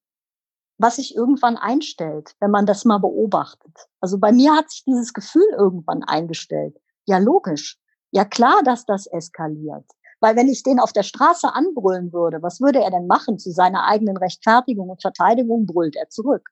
[0.79, 3.89] was sich irgendwann einstellt, wenn man das mal beobachtet.
[4.01, 6.77] Also bei mir hat sich dieses Gefühl irgendwann eingestellt.
[7.05, 7.79] Ja, logisch.
[8.11, 9.85] Ja, klar, dass das eskaliert.
[10.21, 13.39] Weil wenn ich den auf der Straße anbrüllen würde, was würde er denn machen?
[13.39, 16.49] Zu seiner eigenen Rechtfertigung und Verteidigung brüllt er zurück.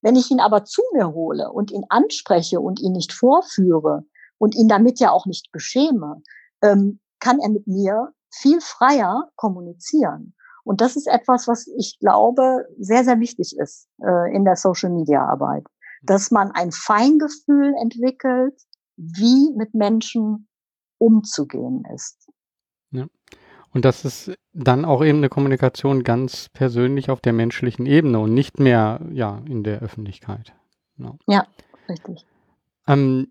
[0.00, 4.04] Wenn ich ihn aber zu mir hole und ihn anspreche und ihn nicht vorführe
[4.38, 6.22] und ihn damit ja auch nicht beschäme,
[6.62, 10.35] ähm, kann er mit mir viel freier kommunizieren.
[10.66, 15.64] Und das ist etwas, was ich glaube, sehr, sehr wichtig ist äh, in der Social-Media-Arbeit.
[16.02, 18.60] Dass man ein Feingefühl entwickelt,
[18.96, 20.48] wie mit Menschen
[20.98, 22.28] umzugehen ist.
[22.90, 23.06] Ja.
[23.72, 28.34] Und das ist dann auch eben eine Kommunikation ganz persönlich auf der menschlichen Ebene und
[28.34, 30.52] nicht mehr ja in der Öffentlichkeit.
[30.96, 31.16] Genau.
[31.28, 31.46] Ja,
[31.88, 32.26] richtig.
[32.88, 33.28] Ähm,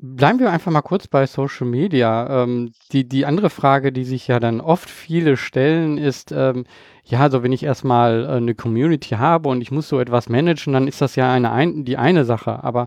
[0.00, 2.44] Bleiben wir einfach mal kurz bei Social Media.
[2.44, 6.66] Ähm, die, die andere Frage, die sich ja dann oft viele stellen, ist, ähm,
[7.04, 10.72] ja, also wenn ich erstmal äh, eine Community habe und ich muss so etwas managen,
[10.72, 12.62] dann ist das ja eine, ein, die eine Sache.
[12.62, 12.86] Aber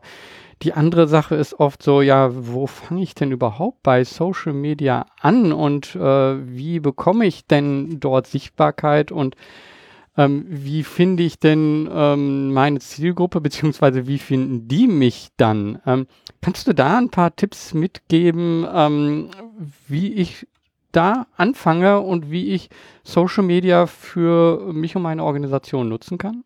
[0.61, 5.05] die andere Sache ist oft so, ja, wo fange ich denn überhaupt bei Social Media
[5.19, 5.99] an und äh,
[6.47, 9.35] wie bekomme ich denn dort Sichtbarkeit und
[10.17, 15.81] ähm, wie finde ich denn ähm, meine Zielgruppe, beziehungsweise wie finden die mich dann?
[15.85, 16.07] Ähm,
[16.41, 19.31] kannst du da ein paar Tipps mitgeben, ähm,
[19.87, 20.47] wie ich
[20.91, 22.69] da anfange und wie ich
[23.03, 26.43] Social Media für mich und meine Organisation nutzen kann?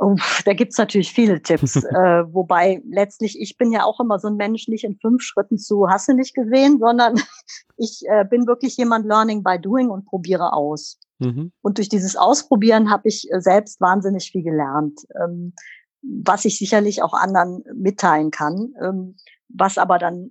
[0.00, 1.76] Oh, da gibt's natürlich viele Tipps.
[1.84, 5.58] äh, wobei letztlich, ich bin ja auch immer so ein Mensch, nicht in fünf Schritten
[5.58, 7.14] zu hasse nicht gesehen, sondern
[7.76, 10.98] ich äh, bin wirklich jemand Learning by Doing und probiere aus.
[11.22, 11.52] Mhm.
[11.62, 15.54] Und durch dieses Ausprobieren habe ich äh, selbst wahnsinnig viel gelernt, ähm,
[16.02, 19.16] was ich sicherlich auch anderen mitteilen kann, ähm,
[19.48, 20.30] was aber dann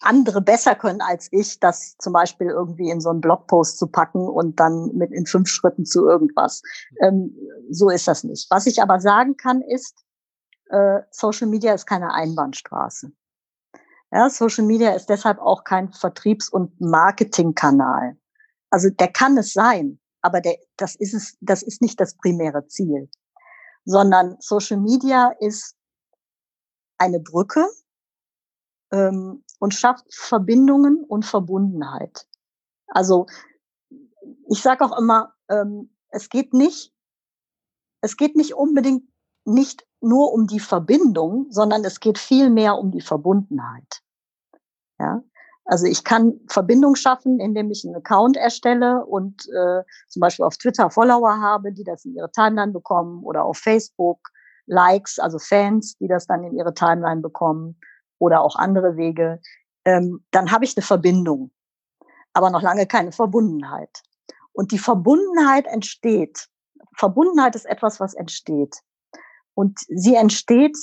[0.00, 4.28] andere besser können als ich, das zum Beispiel irgendwie in so einen Blogpost zu packen
[4.28, 6.62] und dann mit in fünf Schritten zu irgendwas.
[7.00, 7.36] Ähm,
[7.70, 8.50] so ist das nicht.
[8.50, 10.04] Was ich aber sagen kann, ist,
[10.70, 13.12] äh, Social Media ist keine Einbahnstraße.
[14.12, 18.16] Ja, Social Media ist deshalb auch kein Vertriebs- und Marketingkanal.
[18.70, 22.66] Also der kann es sein, aber der, das ist es, das ist nicht das primäre
[22.66, 23.10] Ziel,
[23.84, 25.76] sondern Social Media ist
[26.98, 27.66] eine Brücke
[28.92, 32.26] ähm, und schafft Verbindungen und Verbundenheit.
[32.86, 33.26] Also
[34.48, 36.92] ich sage auch immer, ähm, es geht nicht,
[38.00, 39.04] es geht nicht unbedingt
[39.44, 44.02] nicht nur um die Verbindung, sondern es geht viel mehr um die Verbundenheit.
[44.98, 45.22] Ja,
[45.64, 50.56] also ich kann Verbindung schaffen, indem ich einen Account erstelle und äh, zum Beispiel auf
[50.56, 54.30] Twitter Follower habe, die das in ihre Timeline bekommen oder auf Facebook
[54.66, 57.78] Likes, also Fans, die das dann in ihre Timeline bekommen
[58.18, 59.40] oder auch andere Wege,
[59.84, 61.50] ähm, dann habe ich eine Verbindung,
[62.32, 64.02] aber noch lange keine Verbundenheit.
[64.52, 66.48] Und die Verbundenheit entsteht.
[66.96, 68.76] Verbundenheit ist etwas, was entsteht.
[69.54, 70.76] Und sie entsteht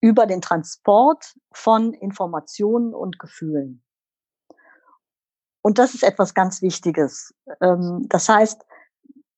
[0.00, 3.82] über den Transport von Informationen und Gefühlen.
[5.62, 7.34] Und das ist etwas ganz Wichtiges.
[7.60, 8.62] Ähm, das heißt,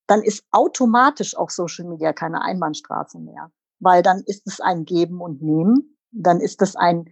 [0.07, 3.51] dann ist automatisch auch Social Media keine Einbahnstraße mehr,
[3.81, 7.07] weil dann ist es ein Geben und Nehmen, dann ist es ein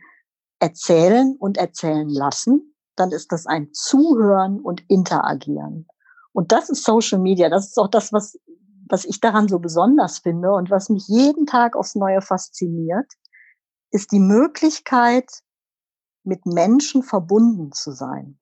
[0.59, 5.89] erzählen und erzählen lassen, dann ist das ein Zuhören und Interagieren.
[6.33, 7.49] Und das ist Social Media.
[7.49, 8.39] Das ist auch das, was,
[8.89, 13.11] was ich daran so besonders finde und was mich jeden Tag aufs Neue fasziniert,
[13.91, 15.31] ist die Möglichkeit,
[16.25, 18.39] mit Menschen verbunden zu sein.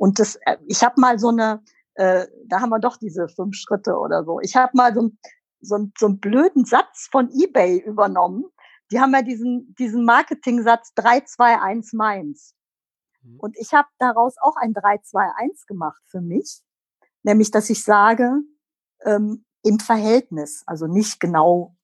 [0.00, 1.62] Und das, äh, ich habe mal so eine,
[1.94, 4.40] äh, da haben wir doch diese fünf Schritte oder so.
[4.40, 5.10] Ich habe mal so,
[5.60, 8.44] so, so einen blöden Satz von eBay übernommen
[8.90, 12.54] die haben ja diesen, diesen Marketing-Satz 321 Mainz.
[13.22, 13.38] Mhm.
[13.38, 16.62] Und ich habe daraus auch ein 321 gemacht für mich,
[17.22, 18.40] nämlich dass ich sage,
[19.04, 21.76] ähm, im Verhältnis, also nicht genau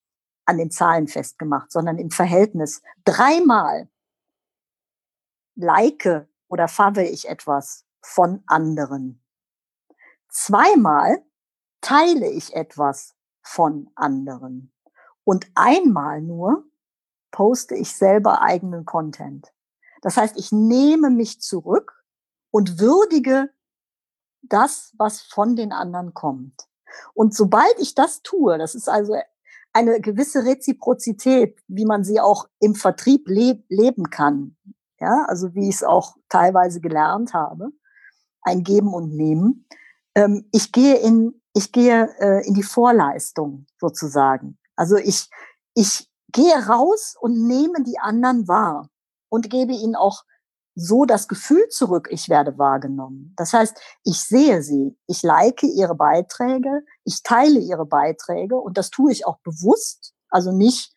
[0.46, 2.82] an den Zahlen festgemacht, sondern im Verhältnis.
[3.04, 3.88] Dreimal
[5.56, 9.20] like oder fave ich etwas von anderen.
[10.28, 11.22] Zweimal
[11.80, 14.72] teile ich etwas von anderen.
[15.24, 16.64] Und einmal nur
[17.32, 19.52] poste ich selber eigenen Content.
[20.02, 22.04] Das heißt, ich nehme mich zurück
[22.50, 23.50] und würdige
[24.42, 26.68] das, was von den anderen kommt.
[27.12, 29.16] Und sobald ich das tue, das ist also
[29.72, 34.56] eine gewisse Reziprozität, wie man sie auch im Vertrieb le leben kann.
[35.00, 37.72] Ja, also wie ich es auch teilweise gelernt habe.
[38.46, 39.66] Ein Geben und Nehmen.
[40.14, 44.56] Ähm, ich gehe in, ich gehe äh, in die Vorleistung sozusagen.
[44.76, 45.28] Also ich,
[45.74, 48.88] ich gehe raus und nehme die anderen wahr
[49.28, 50.22] und gebe ihnen auch
[50.76, 53.32] so das Gefühl zurück, ich werde wahrgenommen.
[53.36, 58.90] Das heißt, ich sehe sie, ich like ihre Beiträge, ich teile ihre Beiträge und das
[58.90, 60.92] tue ich auch bewusst, also nicht,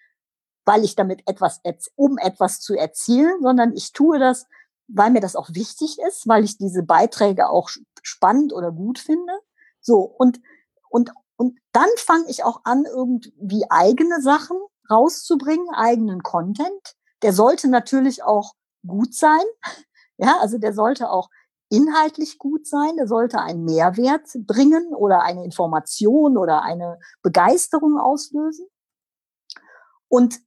[0.65, 1.61] weil ich damit etwas,
[1.95, 4.45] um etwas zu erzielen, sondern ich tue das,
[4.91, 7.69] weil mir das auch wichtig ist, weil ich diese Beiträge auch
[8.01, 9.33] spannend oder gut finde.
[9.81, 10.39] So, und,
[10.89, 14.57] und, und dann fange ich auch an, irgendwie eigene Sachen
[14.89, 16.95] rauszubringen, eigenen Content.
[17.21, 18.53] Der sollte natürlich auch
[18.85, 19.43] gut sein.
[20.21, 21.29] Ja, also der sollte auch
[21.69, 28.67] inhaltlich gut sein, der sollte einen Mehrwert bringen oder eine Information oder eine Begeisterung auslösen.
[30.09, 30.41] Und,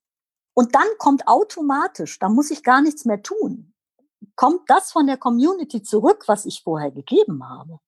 [0.52, 3.71] und dann kommt automatisch, da muss ich gar nichts mehr tun,
[4.36, 7.78] kommt das von der Community zurück, was ich vorher gegeben habe.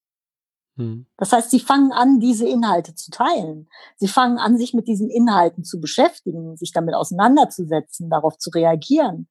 [0.77, 1.07] Hm.
[1.17, 3.69] Das heißt, sie fangen an, diese Inhalte zu teilen.
[3.97, 9.29] Sie fangen an, sich mit diesen Inhalten zu beschäftigen, sich damit auseinanderzusetzen, darauf zu reagieren.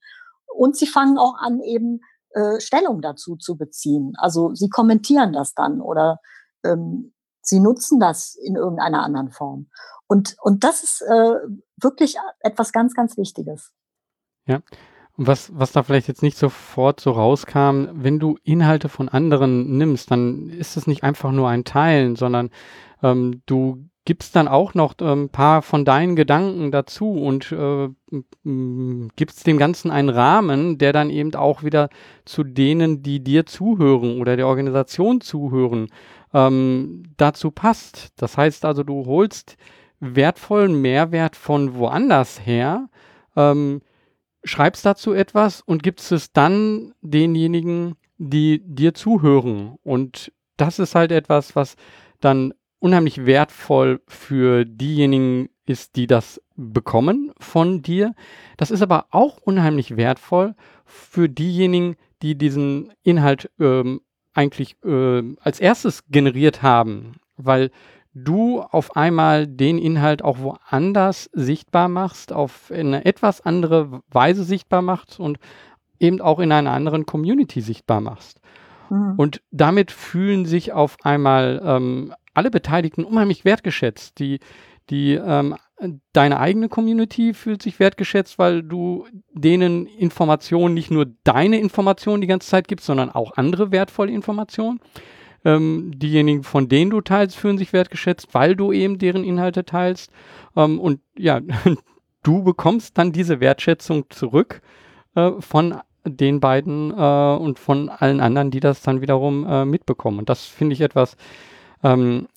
[0.56, 4.14] Und sie fangen auch an, eben äh, Stellung dazu zu beziehen.
[4.18, 6.20] Also sie kommentieren das dann oder
[6.64, 9.70] ähm, sie nutzen das in irgendeiner anderen Form.
[10.08, 11.36] Und, und das ist äh,
[11.78, 13.72] wirklich etwas ganz, ganz Wichtiges.
[14.46, 14.62] Ja,
[15.18, 19.78] und was, was da vielleicht jetzt nicht sofort so rauskam, wenn du Inhalte von anderen
[19.78, 22.50] nimmst, dann ist es nicht einfach nur ein Teilen, sondern
[23.04, 27.90] ähm, du gibst dann auch noch ein ähm, paar von deinen Gedanken dazu und äh,
[29.16, 31.90] gibst dem Ganzen einen Rahmen, der dann eben auch wieder
[32.26, 35.88] zu denen, die dir zuhören oder der Organisation zuhören,
[36.34, 38.12] ähm, dazu passt.
[38.18, 39.58] Das heißt also, du holst
[40.00, 42.90] wertvollen Mehrwert von woanders her,
[43.38, 43.82] ähm,
[44.44, 49.76] schreibst dazu etwas und gibst es dann denjenigen, die dir zuhören.
[49.84, 51.76] Und das ist halt etwas, was
[52.20, 58.14] dann unheimlich wertvoll für diejenigen ist, die das bekommen von dir.
[58.58, 64.02] Das ist aber auch unheimlich wertvoll für diejenigen, die diesen Inhalt ähm,
[64.34, 67.72] eigentlich äh, als erstes generiert haben, weil
[68.14, 74.82] du auf einmal den Inhalt auch woanders sichtbar machst, auf eine etwas andere Weise sichtbar
[74.82, 75.40] machst und
[76.00, 78.40] eben auch in einer anderen Community sichtbar machst.
[78.90, 79.16] Mhm.
[79.18, 84.20] Und damit fühlen sich auf einmal ähm, alle Beteiligten unheimlich wertgeschätzt.
[84.20, 84.40] Die,
[84.90, 85.56] die ähm,
[86.14, 92.28] deine eigene Community fühlt sich wertgeschätzt, weil du denen Informationen, nicht nur deine Informationen die
[92.28, 94.80] ganze Zeit gibst, sondern auch andere wertvolle Informationen.
[95.46, 100.12] Ähm, diejenigen, von denen du teilst, fühlen sich wertgeschätzt, weil du eben deren Inhalte teilst.
[100.56, 101.42] Ähm, und ja,
[102.24, 104.62] du bekommst dann diese Wertschätzung zurück
[105.16, 105.76] äh, von
[106.06, 110.20] den beiden äh, und von allen anderen, die das dann wiederum äh, mitbekommen.
[110.20, 111.16] Und das finde ich etwas,
[111.84, 112.28] ähm,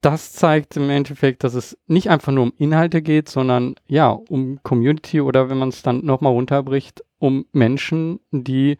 [0.00, 4.62] das zeigt im Endeffekt, dass es nicht einfach nur um Inhalte geht, sondern ja, um
[4.62, 8.76] Community oder wenn man es dann nochmal runterbricht, um Menschen, die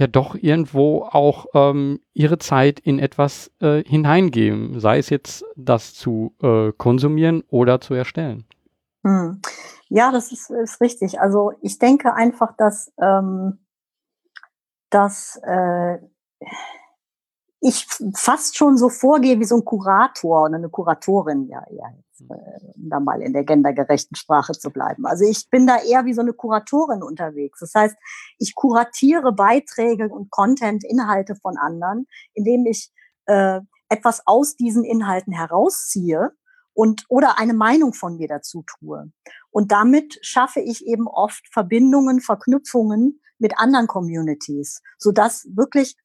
[0.00, 5.94] ja doch irgendwo auch ähm, ihre Zeit in etwas äh, hineingeben, sei es jetzt das
[5.94, 8.46] zu äh, konsumieren oder zu erstellen.
[9.04, 9.40] Hm.
[9.88, 11.20] Ja, das ist, ist richtig.
[11.20, 13.58] Also ich denke einfach, dass, ähm,
[14.88, 15.98] dass äh,
[17.60, 21.92] ich fast schon so vorgehe wie so ein Kurator oder eine Kuratorin, ja, ja,
[22.28, 25.06] um da mal in der gendergerechten Sprache zu bleiben.
[25.06, 27.60] Also ich bin da eher wie so eine Kuratorin unterwegs.
[27.60, 27.96] Das heißt,
[28.38, 32.92] ich kuratiere Beiträge und Content, Inhalte von anderen, indem ich
[33.26, 36.32] äh, etwas aus diesen Inhalten herausziehe
[36.72, 39.10] und oder eine Meinung von mir dazu tue.
[39.50, 45.96] Und damit schaffe ich eben oft Verbindungen, Verknüpfungen mit anderen Communities, sodass wirklich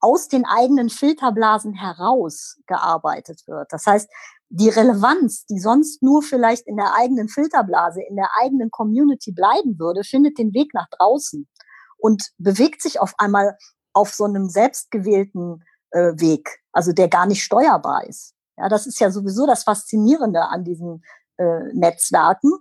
[0.00, 3.72] aus den eigenen Filterblasen heraus gearbeitet wird.
[3.72, 4.08] Das heißt,
[4.54, 9.78] die Relevanz, die sonst nur vielleicht in der eigenen Filterblase, in der eigenen Community bleiben
[9.78, 11.48] würde, findet den Weg nach draußen
[11.96, 13.56] und bewegt sich auf einmal
[13.94, 18.34] auf so einem selbstgewählten äh, Weg, also der gar nicht steuerbar ist.
[18.58, 21.02] Ja, das ist ja sowieso das Faszinierende an diesen
[21.38, 22.52] äh, Netzwerken,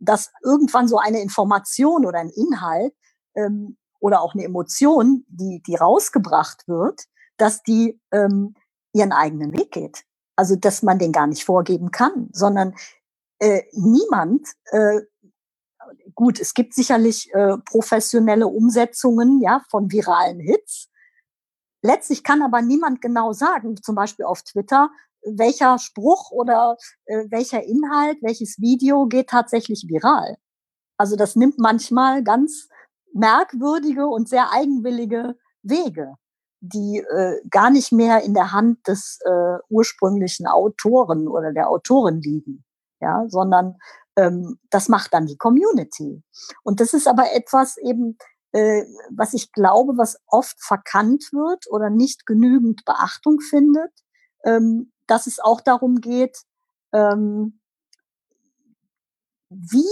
[0.00, 2.94] dass irgendwann so eine Information oder ein Inhalt
[3.34, 7.04] ähm, oder auch eine Emotion, die, die rausgebracht wird,
[7.38, 8.54] dass die ähm,
[8.92, 10.04] ihren eigenen Weg geht.
[10.38, 12.76] Also dass man den gar nicht vorgeben kann, sondern
[13.40, 15.00] äh, niemand, äh,
[16.14, 20.90] gut, es gibt sicherlich äh, professionelle Umsetzungen ja, von viralen Hits.
[21.82, 24.90] Letztlich kann aber niemand genau sagen, zum Beispiel auf Twitter,
[25.22, 26.76] welcher Spruch oder
[27.06, 30.36] äh, welcher Inhalt, welches Video geht tatsächlich viral.
[30.98, 32.68] Also das nimmt manchmal ganz
[33.12, 36.14] merkwürdige und sehr eigenwillige Wege,
[36.60, 42.20] die äh, gar nicht mehr in der Hand des äh, ursprünglichen Autoren oder der Autorin
[42.20, 42.64] liegen,
[43.00, 43.76] ja, sondern
[44.16, 46.22] ähm, das macht dann die Community.
[46.64, 48.18] Und das ist aber etwas eben,
[48.52, 48.84] äh,
[49.14, 53.92] was ich glaube, was oft verkannt wird oder nicht genügend Beachtung findet,
[54.44, 56.38] ähm, dass es auch darum geht,
[56.92, 57.60] ähm,
[59.50, 59.86] wie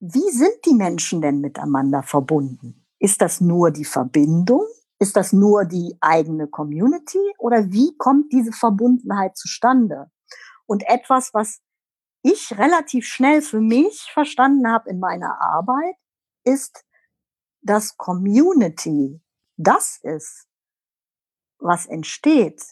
[0.00, 2.86] wie sind die Menschen denn miteinander verbunden?
[3.00, 4.64] Ist das nur die Verbindung?
[5.00, 7.20] Ist das nur die eigene Community?
[7.38, 10.10] Oder wie kommt diese Verbundenheit zustande?
[10.66, 11.60] Und etwas, was
[12.22, 15.94] ich relativ schnell für mich verstanden habe in meiner Arbeit,
[16.44, 16.84] ist,
[17.62, 19.20] dass Community
[19.56, 20.46] das ist,
[21.58, 22.62] was entsteht,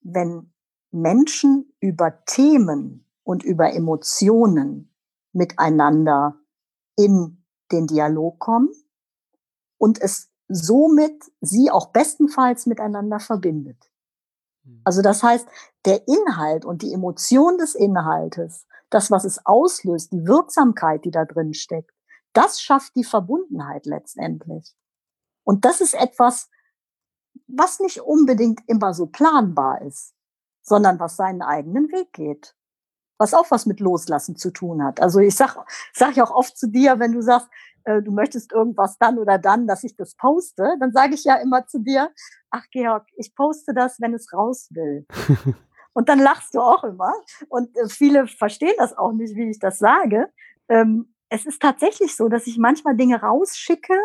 [0.00, 0.52] wenn
[0.90, 4.94] Menschen über Themen und über Emotionen
[5.32, 6.38] miteinander
[6.96, 8.70] in den Dialog kommen
[9.76, 13.90] und es somit sie auch bestenfalls miteinander verbindet.
[14.64, 14.80] Hm.
[14.84, 15.46] Also das heißt,
[15.84, 21.24] der Inhalt und die Emotion des Inhaltes, das, was es auslöst, die Wirksamkeit, die da
[21.24, 21.92] drin steckt,
[22.32, 24.74] das schafft die Verbundenheit letztendlich.
[25.44, 26.48] Und das ist etwas,
[27.46, 30.14] was nicht unbedingt immer so planbar ist,
[30.62, 32.54] sondern was seinen eigenen Weg geht
[33.18, 35.00] was auch was mit Loslassen zu tun hat.
[35.00, 35.56] Also ich sag,
[35.92, 37.48] sag ich auch oft zu dir, wenn du sagst,
[37.88, 41.36] äh, du möchtest irgendwas dann oder dann, dass ich das poste, dann sage ich ja
[41.36, 42.10] immer zu dir,
[42.50, 45.06] ach Georg, ich poste das, wenn es raus will.
[45.94, 47.12] Und dann lachst du auch immer.
[47.48, 50.30] Und äh, viele verstehen das auch nicht, wie ich das sage.
[50.68, 53.98] Ähm, es ist tatsächlich so, dass ich manchmal Dinge rausschicke,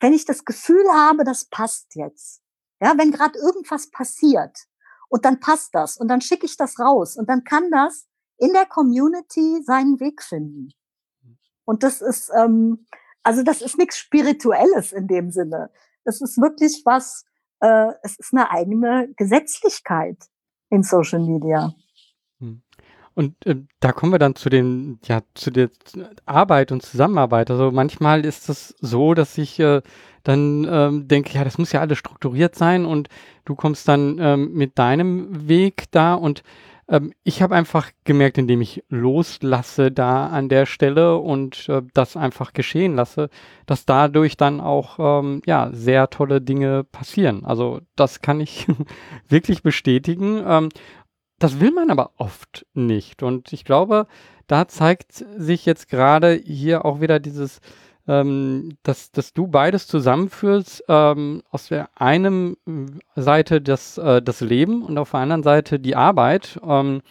[0.00, 2.42] wenn ich das Gefühl habe, das passt jetzt.
[2.82, 4.58] Ja, wenn gerade irgendwas passiert
[5.08, 8.06] und dann passt das und dann schicke ich das raus und dann kann das
[8.38, 10.72] in der Community seinen Weg finden.
[11.64, 12.86] Und das ist, ähm,
[13.22, 15.70] also das ist nichts Spirituelles in dem Sinne.
[16.04, 17.24] Das ist wirklich was,
[17.60, 20.16] äh, es ist eine eigene Gesetzlichkeit
[20.70, 21.74] in Social Media.
[22.38, 22.62] Hm.
[23.14, 25.70] Und äh, da kommen wir dann zu den, ja, zu der
[26.26, 27.50] Arbeit und Zusammenarbeit.
[27.50, 29.82] Also manchmal ist es so, dass ich äh,
[30.22, 33.08] dann ähm, denke, ja, das muss ja alles strukturiert sein und
[33.44, 36.42] du kommst dann ähm, mit deinem Weg da und
[36.90, 42.16] ähm, ich habe einfach gemerkt, indem ich loslasse da an der Stelle und äh, das
[42.16, 43.30] einfach geschehen lasse,
[43.64, 47.44] dass dadurch dann auch ähm, ja sehr tolle Dinge passieren.
[47.44, 48.66] Also das kann ich
[49.28, 50.42] wirklich bestätigen.
[50.44, 50.68] Ähm,
[51.38, 53.22] das will man aber oft nicht.
[53.22, 54.06] Und ich glaube,
[54.46, 57.60] da zeigt sich jetzt gerade hier auch wieder dieses
[58.08, 62.56] ähm, dass, dass du beides zusammenführst, ähm, aus der einen
[63.14, 66.58] Seite das, äh, das Leben und auf der anderen Seite die Arbeit.
[66.66, 67.02] Ähm,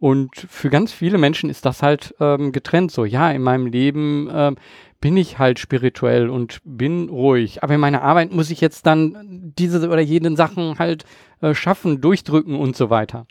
[0.00, 2.92] und für ganz viele Menschen ist das halt ähm, getrennt.
[2.92, 4.56] So, ja, in meinem Leben ähm,
[5.00, 7.62] bin ich halt spirituell und bin ruhig.
[7.62, 11.04] Aber in meiner Arbeit muss ich jetzt dann diese oder jene Sachen halt
[11.40, 13.26] äh, schaffen, durchdrücken und so weiter.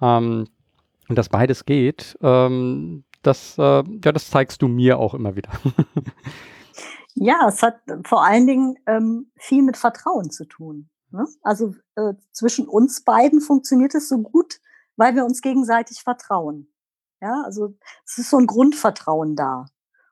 [0.00, 0.46] Ähm,
[1.08, 5.50] und dass beides geht, ähm, das, äh, ja, das zeigst du mir auch immer wieder.
[7.14, 10.88] ja, es hat vor allen Dingen ähm, viel mit Vertrauen zu tun.
[11.10, 11.26] Ne?
[11.42, 14.60] Also äh, zwischen uns beiden funktioniert es so gut,
[14.96, 16.72] weil wir uns gegenseitig vertrauen.
[17.20, 17.74] Ja, also
[18.06, 19.66] es ist so ein Grundvertrauen da.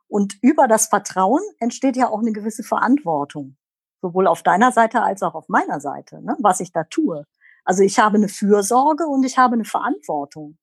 [0.08, 3.56] Und über das Vertrauen entsteht ja auch eine gewisse Verantwortung.
[4.00, 6.36] Sowohl auf deiner Seite als auch auf meiner Seite, ne?
[6.40, 7.24] was ich da tue.
[7.64, 10.56] Also ich habe eine Fürsorge und ich habe eine Verantwortung.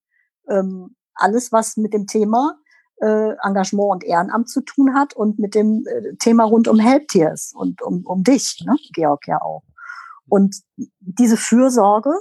[0.47, 2.57] Ähm, alles, was mit dem Thema
[3.01, 7.53] äh, Engagement und Ehrenamt zu tun hat und mit dem äh, Thema rund um Helptiers
[7.55, 8.75] und um, um dich, ne?
[8.93, 9.63] Georg ja auch.
[10.27, 10.61] Und
[10.99, 12.13] diese Fürsorge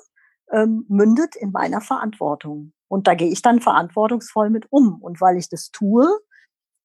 [0.51, 2.73] ähm, mündet in meiner Verantwortung.
[2.89, 5.01] Und da gehe ich dann verantwortungsvoll mit um.
[5.03, 6.07] Und weil ich das tue,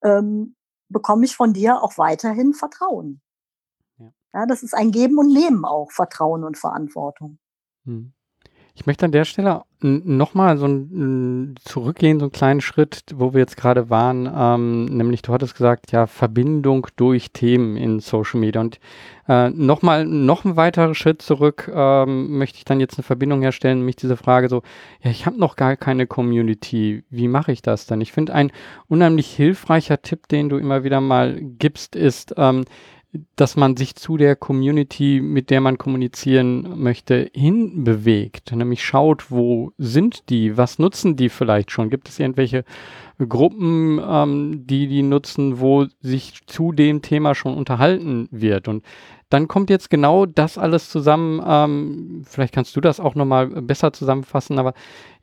[0.03, 0.55] ähm,
[0.87, 3.21] bekomme ich von dir auch weiterhin Vertrauen.
[3.97, 4.11] Ja.
[4.33, 4.45] ja.
[4.45, 7.37] das ist ein Geben und Nehmen auch, Vertrauen und Verantwortung.
[7.85, 8.13] Hm.
[8.79, 13.41] Ich möchte an der Stelle nochmal so ein, zurückgehen, so einen kleinen Schritt, wo wir
[13.41, 18.61] jetzt gerade waren, ähm, nämlich du hattest gesagt, ja, Verbindung durch Themen in Social Media.
[18.61, 18.79] Und
[19.27, 23.79] äh, nochmal, noch ein weiterer Schritt zurück ähm, möchte ich dann jetzt eine Verbindung herstellen,
[23.79, 24.63] nämlich diese Frage so,
[25.03, 27.99] ja, ich habe noch gar keine Community, wie mache ich das dann?
[27.99, 28.51] Ich finde, ein
[28.87, 32.63] unheimlich hilfreicher Tipp, den du immer wieder mal gibst, ist, ähm,
[33.35, 38.51] dass man sich zu der Community, mit der man kommunizieren möchte, hinbewegt.
[38.51, 41.89] Nämlich schaut, wo sind die, was nutzen die vielleicht schon?
[41.89, 42.63] Gibt es irgendwelche
[43.17, 48.67] Gruppen, ähm, die die nutzen, wo sich zu dem Thema schon unterhalten wird?
[48.67, 48.83] Und
[49.29, 51.41] dann kommt jetzt genau das alles zusammen.
[51.43, 54.73] Ähm, vielleicht kannst du das auch nochmal besser zusammenfassen, aber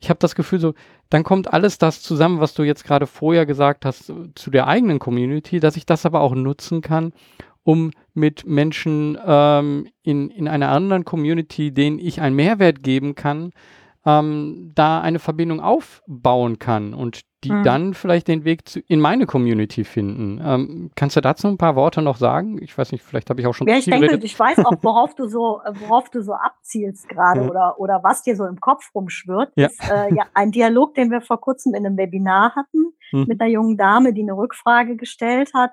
[0.00, 0.74] ich habe das Gefühl so,
[1.08, 4.98] dann kommt alles das zusammen, was du jetzt gerade vorher gesagt hast, zu der eigenen
[4.98, 7.12] Community, dass ich das aber auch nutzen kann,
[7.66, 13.50] um mit Menschen ähm, in, in einer anderen Community, denen ich einen Mehrwert geben kann,
[14.06, 17.64] ähm, da eine Verbindung aufbauen kann und die mhm.
[17.64, 20.40] dann vielleicht den Weg zu, in meine Community finden.
[20.42, 22.62] Ähm, kannst du dazu ein paar Worte noch sagen?
[22.62, 23.66] Ich weiß nicht, vielleicht habe ich auch schon.
[23.66, 24.22] Ja, ich denke, geredet.
[24.22, 27.50] ich weiß auch, worauf du so, worauf du so abzielst gerade ja.
[27.50, 29.52] oder, oder was dir so im Kopf rumschwirrt.
[29.56, 29.66] Ja.
[29.66, 33.24] Ist äh, ja ein Dialog, den wir vor kurzem in einem Webinar hatten mhm.
[33.26, 35.72] mit einer jungen Dame, die eine Rückfrage gestellt hat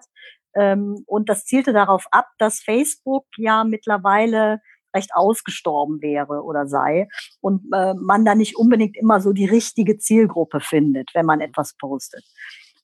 [0.55, 4.61] und das zielte darauf ab, dass Facebook ja mittlerweile
[4.95, 7.07] recht ausgestorben wäre oder sei
[7.41, 11.75] und äh, man da nicht unbedingt immer so die richtige Zielgruppe findet, wenn man etwas
[11.77, 12.23] postet.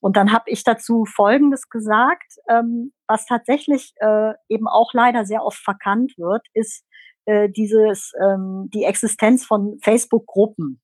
[0.01, 5.43] Und dann habe ich dazu Folgendes gesagt, ähm, was tatsächlich äh, eben auch leider sehr
[5.43, 6.86] oft verkannt wird, ist
[7.26, 10.82] äh, dieses ähm, die Existenz von Facebook-Gruppen.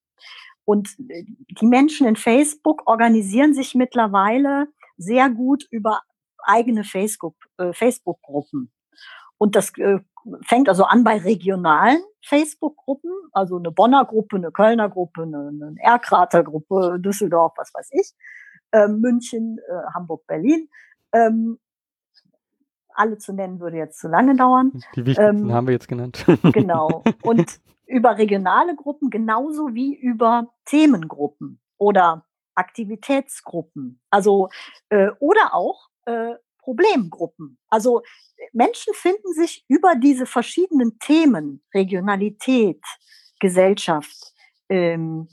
[0.65, 1.23] Und äh,
[1.61, 4.67] die Menschen in Facebook organisieren sich mittlerweile
[4.97, 6.01] sehr gut über
[6.48, 8.72] eigene äh, Facebook-Gruppen.
[9.38, 10.00] Und das äh,
[10.41, 15.76] fängt also an bei regionalen Facebook-Gruppen, also eine Bonner Gruppe, eine Kölner Gruppe, eine, eine
[15.80, 18.14] Erkrater Gruppe, Düsseldorf, was weiß ich,
[18.72, 20.70] äh, München, äh, Hamburg, Berlin.
[21.14, 21.60] Ähm,
[22.96, 24.72] alle zu nennen würde jetzt zu lange dauern.
[24.96, 26.26] Die wichtigsten ähm, haben wir jetzt genannt.
[26.54, 27.04] genau.
[27.24, 32.26] Und über regionale Gruppen genauso wie über Themengruppen oder
[32.56, 34.02] Aktivitätsgruppen.
[34.10, 34.50] Also
[34.89, 37.60] äh, oder auch äh, Problemgruppen.
[37.70, 38.01] Also
[38.51, 42.82] Menschen finden sich über diese verschiedenen Themen, Regionalität,
[43.39, 44.34] Gesellschaft,
[44.70, 45.28] ähm,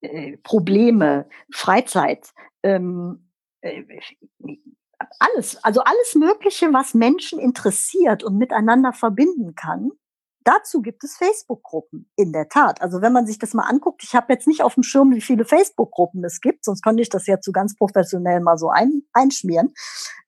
[0.00, 3.82] äh, Probleme, Freizeit, ähm, äh,
[5.18, 9.90] alles, also alles Mögliche, was Menschen interessiert und miteinander verbinden kann,
[10.44, 12.80] dazu gibt es Facebook-Gruppen, in der Tat.
[12.80, 15.20] Also wenn man sich das mal anguckt, ich habe jetzt nicht auf dem Schirm, wie
[15.20, 19.02] viele Facebook-Gruppen es gibt, sonst könnte ich das ja zu ganz professionell mal so ein,
[19.12, 19.74] einschmieren.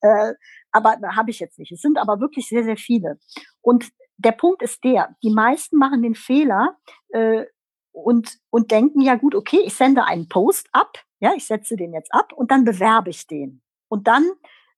[0.00, 0.34] Äh,
[0.72, 1.72] aber habe ich jetzt nicht.
[1.72, 3.18] Es sind aber wirklich sehr, sehr viele.
[3.60, 6.76] Und der Punkt ist der, die meisten machen den Fehler
[7.10, 7.44] äh,
[7.92, 11.92] und, und denken, ja gut, okay, ich sende einen Post ab, ja, ich setze den
[11.92, 13.62] jetzt ab und dann bewerbe ich den.
[13.88, 14.30] Und dann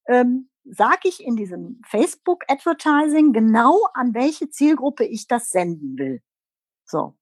[0.08, 6.22] ähm, sage ich in diesem Facebook Advertising genau, an welche Zielgruppe ich das senden will.
[6.84, 7.14] So.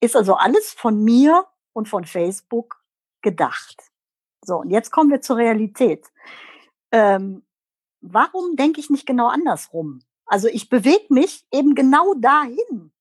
[0.00, 2.82] Ist also alles von mir und von Facebook
[3.22, 3.90] gedacht.
[4.44, 6.06] So, und jetzt kommen wir zur Realität.
[6.92, 7.44] Ähm,
[8.00, 10.02] warum denke ich nicht genau andersrum?
[10.26, 12.92] Also ich bewege mich eben genau dahin,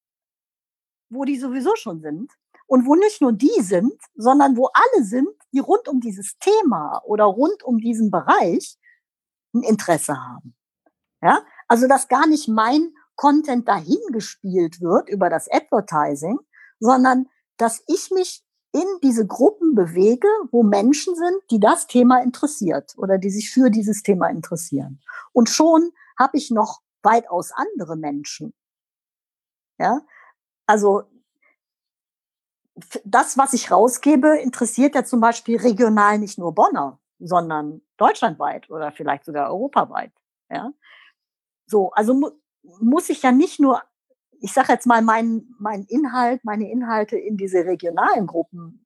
[1.09, 2.31] wo die sowieso schon sind
[2.67, 7.01] und wo nicht nur die sind, sondern wo alle sind, die rund um dieses Thema
[7.05, 8.77] oder rund um diesen Bereich
[9.53, 10.55] ein Interesse haben.
[11.21, 16.39] Ja, also dass gar nicht mein Content dahingespielt wird über das Advertising,
[16.79, 18.43] sondern dass ich mich
[18.73, 23.69] in diese Gruppen bewege, wo Menschen sind, die das Thema interessiert oder die sich für
[23.69, 25.01] dieses Thema interessieren.
[25.31, 28.53] Und schon habe ich noch weitaus andere Menschen.
[29.77, 30.01] Ja,
[30.65, 31.03] also
[33.05, 38.91] das, was ich rausgebe, interessiert ja zum Beispiel regional nicht nur Bonner, sondern deutschlandweit oder
[38.91, 40.11] vielleicht sogar europaweit.
[40.49, 40.71] Ja?
[41.65, 42.29] So, also mu
[42.79, 43.81] muss ich ja nicht nur,
[44.39, 48.85] ich sage jetzt mal, meinen mein Inhalt, meine Inhalte in diese regionalen Gruppen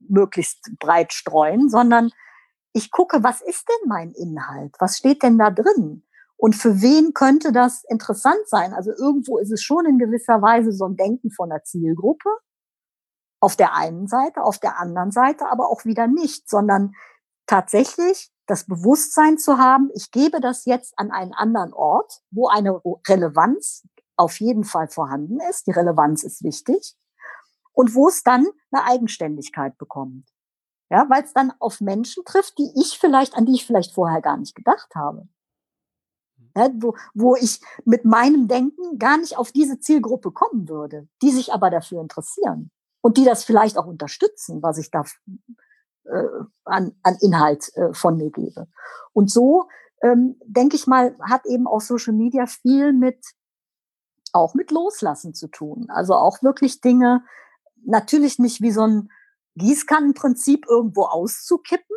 [0.00, 2.10] möglichst breit streuen, sondern
[2.72, 4.74] ich gucke, was ist denn mein Inhalt?
[4.80, 6.04] Was steht denn da drin?
[6.36, 8.72] Und für wen könnte das interessant sein?
[8.74, 12.28] Also irgendwo ist es schon in gewisser Weise so ein Denken von der Zielgruppe.
[13.38, 16.94] Auf der einen Seite, auf der anderen Seite aber auch wieder nicht, sondern
[17.46, 22.80] tatsächlich das Bewusstsein zu haben, ich gebe das jetzt an einen anderen Ort, wo eine
[23.06, 23.86] Relevanz
[24.16, 25.66] auf jeden Fall vorhanden ist.
[25.66, 26.96] Die Relevanz ist wichtig.
[27.72, 30.28] Und wo es dann eine Eigenständigkeit bekommt.
[30.90, 34.20] Ja, weil es dann auf Menschen trifft, die ich vielleicht, an die ich vielleicht vorher
[34.20, 35.26] gar nicht gedacht habe.
[36.54, 41.30] Ja, wo, wo ich mit meinem Denken gar nicht auf diese Zielgruppe kommen würde, die
[41.30, 42.70] sich aber dafür interessieren
[43.00, 45.04] und die das vielleicht auch unterstützen, was ich da
[46.64, 48.68] an, an Inhalt äh, von mir gebe.
[49.12, 49.68] Und so,
[50.02, 53.24] ähm, denke ich mal, hat eben auch Social Media viel mit,
[54.32, 55.86] auch mit Loslassen zu tun.
[55.90, 57.24] Also auch wirklich Dinge,
[57.84, 59.10] natürlich nicht wie so ein
[59.56, 61.96] Gießkannenprinzip irgendwo auszukippen.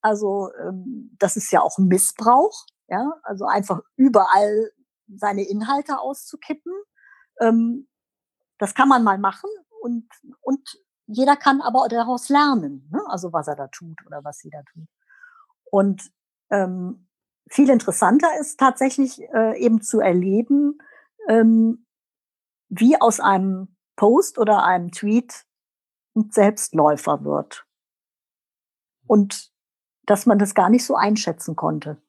[0.00, 4.70] Also ähm, das ist ja auch Missbrauch, ja, also einfach überall
[5.14, 6.72] seine Inhalte auszukippen.
[7.40, 7.88] Ähm,
[8.58, 9.50] das kann man mal machen
[9.80, 10.08] und,
[10.40, 10.78] und
[11.12, 13.02] jeder kann aber daraus lernen, ne?
[13.08, 14.88] also was er da tut oder was sie da tut.
[15.70, 16.10] Und
[16.50, 17.08] ähm,
[17.48, 20.78] viel interessanter ist tatsächlich äh, eben zu erleben,
[21.28, 21.86] ähm,
[22.68, 25.44] wie aus einem Post oder einem Tweet
[26.14, 27.66] ein Selbstläufer wird.
[29.06, 29.52] Und
[30.04, 32.00] dass man das gar nicht so einschätzen konnte.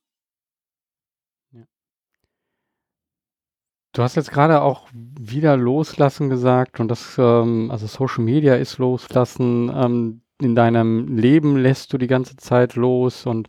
[3.93, 8.79] Du hast jetzt gerade auch wieder loslassen gesagt und das, ähm, also Social Media ist
[8.79, 9.71] loslassen.
[9.73, 13.47] Ähm, in deinem Leben lässt du die ganze Zeit los und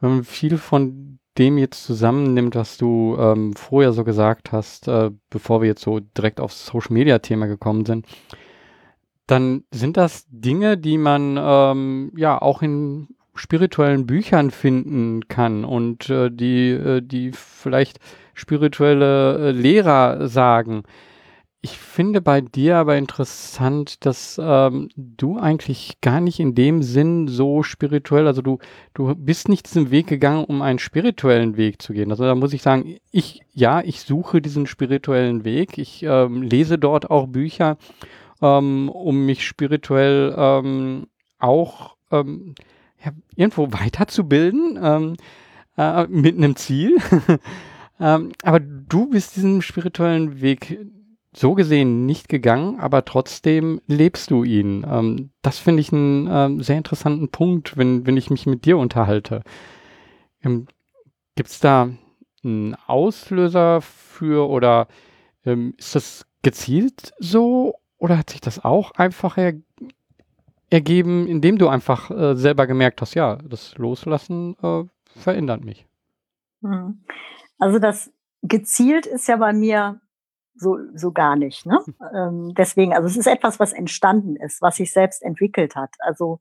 [0.00, 5.12] wenn man viel von dem jetzt zusammennimmt, was du ähm, vorher so gesagt hast, äh,
[5.30, 8.06] bevor wir jetzt so direkt aufs Social Media Thema gekommen sind,
[9.28, 16.10] dann sind das Dinge, die man ähm, ja auch in spirituellen Büchern finden kann und
[16.10, 18.00] äh, die, äh, die vielleicht
[18.34, 20.82] spirituelle äh, Lehrer sagen.
[21.64, 27.26] Ich finde bei dir aber interessant, dass ähm, du eigentlich gar nicht in dem Sinn
[27.26, 28.58] so spirituell, also du,
[28.92, 32.10] du bist nicht diesen Weg gegangen, um einen spirituellen Weg zu gehen.
[32.10, 35.78] Also da muss ich sagen, ich, ja, ich suche diesen spirituellen Weg.
[35.78, 37.78] Ich ähm, lese dort auch Bücher,
[38.42, 41.06] ähm, um mich spirituell ähm,
[41.38, 42.56] auch ähm,
[43.02, 45.16] ja, irgendwo weiterzubilden, ähm,
[45.78, 46.98] äh, mit einem Ziel.
[48.00, 50.78] Ähm, aber du bist diesen spirituellen Weg
[51.36, 54.86] so gesehen nicht gegangen, aber trotzdem lebst du ihn.
[54.88, 58.78] Ähm, das finde ich einen ähm, sehr interessanten Punkt, wenn, wenn ich mich mit dir
[58.78, 59.42] unterhalte.
[60.42, 60.66] Ähm,
[61.34, 61.90] Gibt es da
[62.44, 64.86] einen Auslöser für oder
[65.44, 69.54] ähm, ist das gezielt so oder hat sich das auch einfach er
[70.70, 74.84] ergeben, indem du einfach äh, selber gemerkt hast, ja, das Loslassen äh,
[75.16, 75.86] verändert mich?
[76.62, 77.04] Hm.
[77.58, 80.00] Also das gezielt ist ja bei mir
[80.54, 81.66] so, so gar nicht.
[81.66, 81.80] Ne?
[81.84, 81.94] Hm.
[82.14, 85.94] Ähm, deswegen, also es ist etwas, was entstanden ist, was sich selbst entwickelt hat.
[85.98, 86.40] Also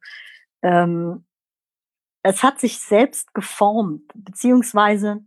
[0.62, 1.26] ähm,
[2.24, 5.26] es hat sich selbst geformt, beziehungsweise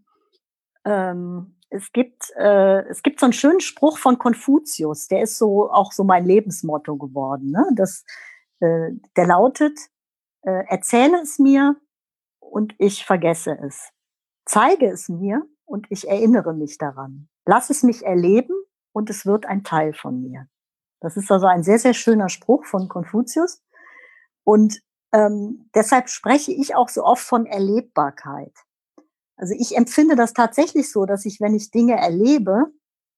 [0.85, 5.71] ähm, es gibt, äh, es gibt so einen schönen Spruch von Konfuzius, der ist so
[5.71, 7.51] auch so mein Lebensmotto geworden.
[7.51, 7.69] Ne?
[7.75, 8.05] Das,
[8.61, 9.79] äh, der lautet,
[10.43, 11.77] äh, erzähle es mir
[12.39, 13.91] und ich vergesse es.
[14.45, 17.29] Zeige es mir und ich erinnere mich daran.
[17.45, 18.55] Lass es mich erleben
[18.93, 20.49] und es wird ein Teil von mir.
[21.01, 23.63] Das ist also ein sehr, sehr schöner Spruch von Konfuzius.
[24.45, 24.81] Und
[25.13, 28.55] ähm, deshalb spreche ich auch so oft von Erlebbarkeit.
[29.37, 32.73] Also ich empfinde das tatsächlich so, dass ich, wenn ich Dinge erlebe,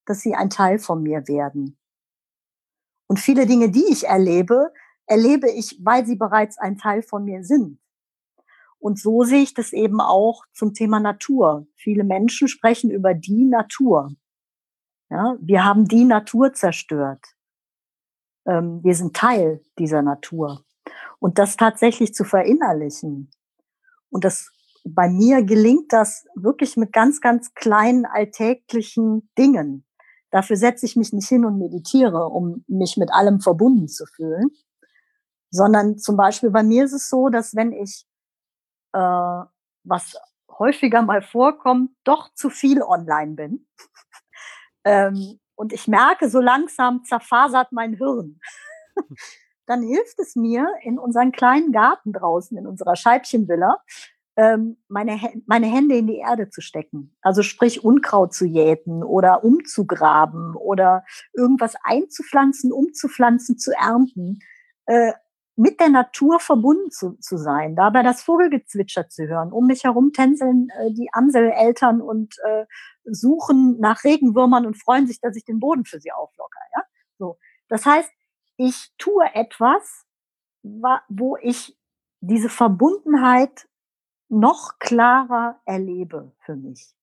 [0.05, 1.79] dass sie ein Teil von mir werden.
[3.07, 4.73] Und viele Dinge, die ich erlebe,
[5.07, 7.79] erlebe ich, weil sie bereits ein Teil von mir sind.
[8.79, 11.67] Und so sehe ich das eben auch zum Thema Natur.
[11.75, 14.13] Viele Menschen sprechen über die Natur.
[15.11, 17.25] Ja, wir haben die Natur zerstört.
[18.47, 20.65] Ähm, wir sind Teil dieser Natur.
[21.19, 23.31] Und das tatsächlich zu verinnerlichen.
[24.11, 24.51] Und das
[24.95, 29.85] bei mir gelingt das wirklich mit ganz, ganz kleinen alltäglichen Dingen.
[30.31, 34.51] Dafür setze ich mich nicht hin und meditiere, um mich mit allem verbunden zu fühlen,
[35.51, 38.07] sondern zum Beispiel bei mir ist es so, dass wenn ich,
[38.93, 39.45] äh,
[39.85, 40.17] was
[40.51, 43.67] häufiger mal vorkommt, doch zu viel online bin
[44.85, 48.41] ähm, und ich merke, so langsam zerfasert mein Hirn,
[49.67, 53.83] dann hilft es mir in unseren kleinen Garten draußen, in unserer Scheibchenvilla,
[54.37, 57.15] ähm, meine, meine Hände in die Erde zu stecken.
[57.23, 64.39] Also sprich Unkraut zu jäten oder umzugraben oder irgendwas einzupflanzen, umzupflanzen, zu ernten.
[64.87, 65.13] Äh,
[65.59, 69.53] mit der Natur verbunden zu, zu sein, dabei das Vogelgezwitscher zu hören.
[69.53, 72.65] Um mich herum tänzeln äh, die Amseleltern und äh,
[73.05, 76.61] suchen nach Regenwürmern und freuen sich, dass ich den Boden für sie auflocker.
[76.77, 76.85] Ja?
[77.19, 77.39] So.
[77.69, 78.09] Das heißt,
[78.57, 80.07] ich tue etwas,
[80.63, 81.77] wo ich
[82.21, 83.69] diese Verbundenheit
[84.29, 86.95] noch klarer erlebe für mich.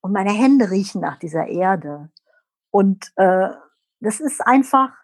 [0.00, 2.10] Und meine Hände riechen nach dieser Erde.
[2.70, 3.50] Und äh,
[4.00, 4.94] das ist einfach,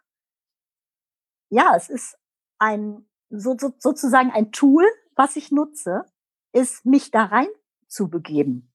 [1.51, 2.19] ja, es ist
[2.59, 4.85] ein so, so, sozusagen ein Tool,
[5.17, 6.05] was ich nutze,
[6.53, 7.49] ist mich da rein
[7.89, 8.73] zu begeben.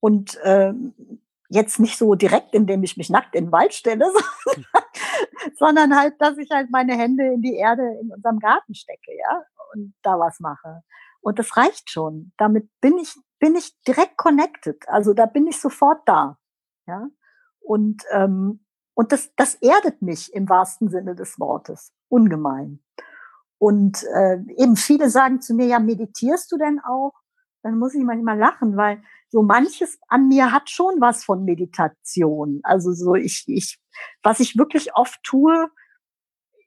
[0.00, 0.94] Und ähm,
[1.48, 4.06] jetzt nicht so direkt, indem ich mich nackt in den Wald stelle,
[5.58, 9.44] sondern halt, dass ich halt meine Hände in die Erde in unserem Garten stecke, ja,
[9.74, 10.82] und da was mache.
[11.20, 12.32] Und das reicht schon.
[12.36, 14.88] Damit bin ich, bin ich direkt connected.
[14.88, 16.38] Also da bin ich sofort da.
[16.86, 17.08] Ja.
[17.60, 21.92] Und, ähm, und das, das erdet mich im wahrsten Sinne des Wortes.
[22.12, 22.82] Ungemein.
[23.58, 27.12] Und äh, eben viele sagen zu mir, ja, meditierst du denn auch?
[27.62, 32.60] Dann muss ich manchmal lachen, weil so manches an mir hat schon was von Meditation.
[32.64, 33.80] Also so ich, ich,
[34.22, 35.70] was ich wirklich oft tue,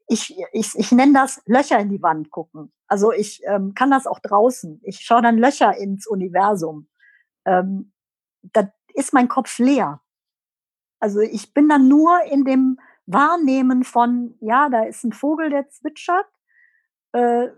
[0.07, 2.71] ich, ich, ich nenne das Löcher in die Wand gucken.
[2.87, 4.79] Also ich ähm, kann das auch draußen.
[4.83, 6.87] Ich schaue dann Löcher ins Universum.
[7.45, 7.91] Ähm,
[8.41, 10.01] da ist mein Kopf leer.
[10.99, 15.69] Also ich bin dann nur in dem Wahrnehmen von, ja, da ist ein Vogel, der
[15.69, 16.27] zwitschert.
[17.13, 17.49] Äh,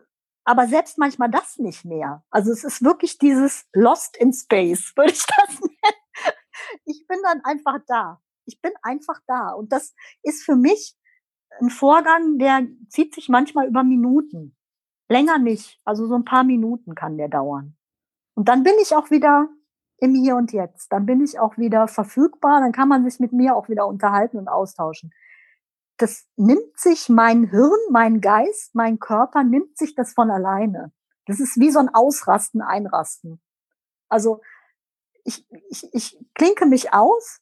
[0.43, 2.23] aber selbst manchmal das nicht mehr.
[2.29, 6.37] Also es ist wirklich dieses Lost in Space, würde ich das nennen.
[6.85, 8.21] Ich bin dann einfach da.
[8.45, 9.51] Ich bin einfach da.
[9.51, 9.93] Und das
[10.23, 10.95] ist für mich
[11.59, 14.55] ein Vorgang, der zieht sich manchmal über Minuten.
[15.09, 15.79] Länger nicht.
[15.83, 17.75] Also so ein paar Minuten kann der dauern.
[18.35, 19.49] Und dann bin ich auch wieder
[19.97, 20.91] im Hier und Jetzt.
[20.93, 22.61] Dann bin ich auch wieder verfügbar.
[22.61, 25.11] Dann kann man sich mit mir auch wieder unterhalten und austauschen.
[25.97, 30.91] Das nimmt sich mein Hirn, mein Geist, mein Körper nimmt sich das von alleine.
[31.25, 33.41] Das ist wie so ein Ausrasten, Einrasten.
[34.07, 34.41] Also
[35.23, 37.41] ich, ich, ich klinke mich aus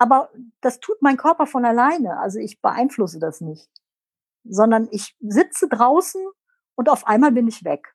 [0.00, 0.30] aber
[0.62, 2.18] das tut mein Körper von alleine.
[2.18, 3.70] Also ich beeinflusse das nicht.
[4.44, 6.26] Sondern ich sitze draußen
[6.74, 7.94] und auf einmal bin ich weg.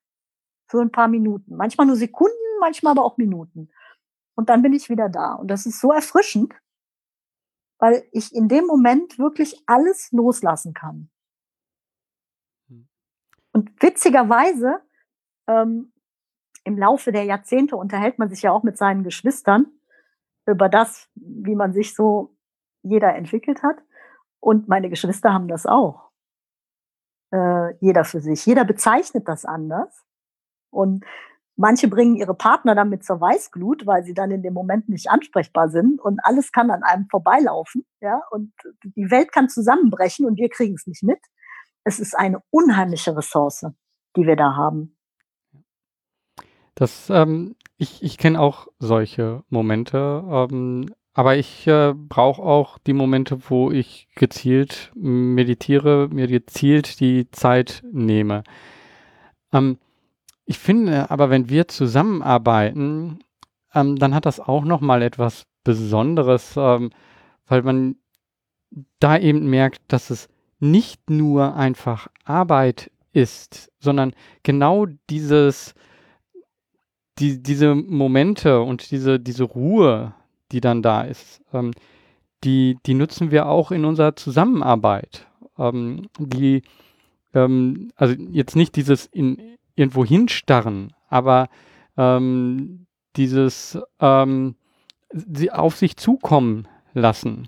[0.68, 1.56] Für ein paar Minuten.
[1.56, 3.72] Manchmal nur Sekunden, manchmal aber auch Minuten.
[4.36, 5.34] Und dann bin ich wieder da.
[5.34, 6.54] Und das ist so erfrischend,
[7.78, 11.10] weil ich in dem Moment wirklich alles loslassen kann.
[12.70, 12.88] Hm.
[13.52, 14.82] Und witzigerweise,
[15.48, 15.92] ähm,
[16.64, 19.68] im Laufe der Jahrzehnte unterhält man sich ja auch mit seinen Geschwistern
[20.48, 22.36] über das, wie man sich so
[22.82, 23.78] jeder entwickelt hat.
[24.40, 26.12] Und meine Geschwister haben das auch.
[27.32, 28.46] Äh, jeder für sich.
[28.46, 30.06] Jeder bezeichnet das anders.
[30.72, 31.06] Und
[31.56, 35.70] manche bringen ihre Partner damit zur Weißglut, weil sie dann in dem Moment nicht ansprechbar
[35.70, 37.86] sind und alles kann an einem vorbeilaufen.
[38.02, 38.54] Ja, und
[38.84, 41.20] die Welt kann zusammenbrechen und wir kriegen es nicht mit.
[41.84, 43.66] Es ist eine unheimliche Ressource,
[44.16, 44.98] die wir da haben.
[46.74, 52.94] Das ähm, ich, ich kenne auch solche Momente, ähm, aber ich äh, brauche auch die
[52.94, 58.44] Momente, wo ich gezielt meditiere, mir gezielt die Zeit nehme.
[59.54, 59.78] Ähm,
[60.46, 63.20] ich finde aber, wenn wir zusammenarbeiten,
[63.74, 66.92] ähm, dann hat das auch nochmal etwas Besonderes, ähm,
[67.48, 67.96] weil man
[69.00, 70.30] da eben merkt, dass es
[70.60, 75.74] nicht nur einfach Arbeit ist, sondern genau dieses,
[77.20, 80.14] die, diese Momente und diese, diese Ruhe,
[80.52, 81.72] die dann da ist, ähm,
[82.44, 85.28] die, die nutzen wir auch in unserer Zusammenarbeit.
[85.58, 86.62] Ähm, die,
[87.34, 91.50] ähm, also jetzt nicht dieses in, irgendwo hinstarren, aber
[91.98, 94.56] ähm, dieses ähm,
[95.12, 97.48] sie auf sich zukommen lassen.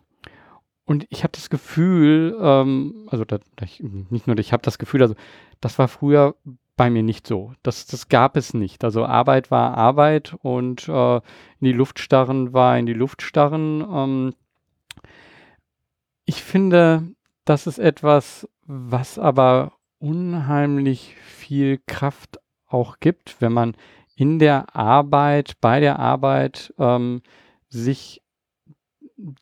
[0.86, 5.02] Und ich habe das Gefühl, ähm, also da, ich, nicht nur, ich habe das Gefühl,
[5.02, 5.16] also
[5.60, 6.36] das war früher
[6.78, 7.54] bei mir nicht so.
[7.64, 8.84] Das, das gab es nicht.
[8.84, 11.22] Also Arbeit war Arbeit und äh, in
[11.62, 13.86] die Luft starren war in die Luft starren.
[13.92, 14.34] Ähm,
[16.24, 17.04] ich finde,
[17.44, 23.76] das ist etwas, was aber unheimlich viel Kraft auch gibt, wenn man
[24.16, 27.22] in der Arbeit, bei der Arbeit ähm,
[27.70, 28.24] sich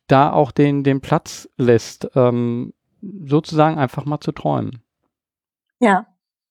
[0.08, 4.84] da auch den, den Platz lässt, ähm, sozusagen einfach mal zu träumen.
[5.80, 6.08] Ja,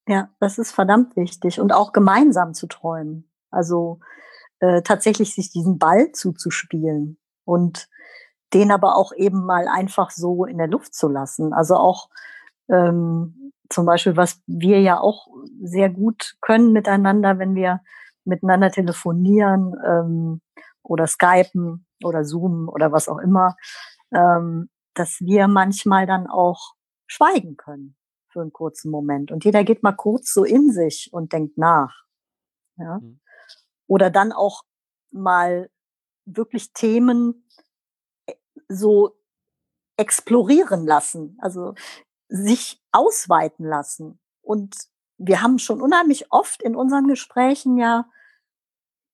[0.07, 3.29] ja, das ist verdammt wichtig und auch gemeinsam zu träumen.
[3.49, 3.99] Also
[4.59, 7.89] äh, tatsächlich sich diesen Ball zuzuspielen und
[8.53, 11.53] den aber auch eben mal einfach so in der Luft zu lassen.
[11.53, 12.09] Also auch
[12.69, 15.27] ähm, zum Beispiel, was wir ja auch
[15.61, 17.81] sehr gut können miteinander, wenn wir
[18.23, 20.41] miteinander telefonieren ähm,
[20.83, 23.55] oder skypen oder zoomen oder was auch immer,
[24.13, 26.73] ähm, dass wir manchmal dann auch
[27.07, 27.95] schweigen können
[28.29, 29.31] für einen kurzen Moment.
[29.31, 32.03] Und jeder geht mal kurz so in sich und denkt nach.
[32.77, 32.99] Ja?
[32.99, 33.19] Mhm.
[33.87, 34.63] Oder dann auch
[35.11, 35.69] mal
[36.25, 37.47] wirklich Themen
[38.25, 38.33] äh,
[38.67, 39.17] so
[39.97, 41.73] explorieren lassen, also
[42.27, 44.19] sich ausweiten lassen.
[44.41, 44.75] Und
[45.17, 48.05] wir haben schon unheimlich oft in unseren Gesprächen ja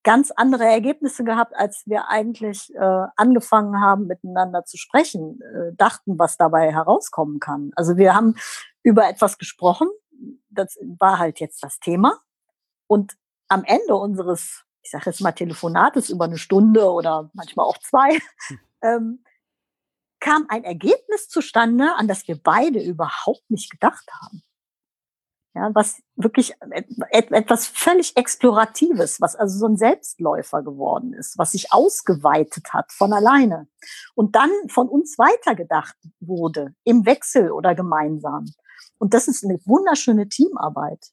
[0.03, 6.18] ganz andere Ergebnisse gehabt, als wir eigentlich äh, angefangen haben, miteinander zu sprechen, äh, dachten,
[6.18, 7.72] was dabei herauskommen kann.
[7.76, 8.36] Also wir haben
[8.84, 9.89] über etwas gesprochen,
[10.49, 12.20] das war halt jetzt das Thema.
[12.88, 13.16] Und
[13.47, 18.20] am Ende unseres, ich sage jetzt mal Telefonates über eine Stunde oder manchmal auch zwei,
[18.47, 18.59] hm.
[18.82, 19.24] ähm,
[20.22, 24.41] kam ein Ergebnis zustande, an das wir beide überhaupt nicht gedacht haben
[25.53, 26.55] ja, was wirklich
[27.09, 33.11] etwas völlig Exploratives, was also so ein Selbstläufer geworden ist, was sich ausgeweitet hat von
[33.11, 33.67] alleine
[34.15, 38.45] und dann von uns weitergedacht wurde, im Wechsel oder gemeinsam.
[38.97, 41.11] Und das ist eine wunderschöne Teamarbeit.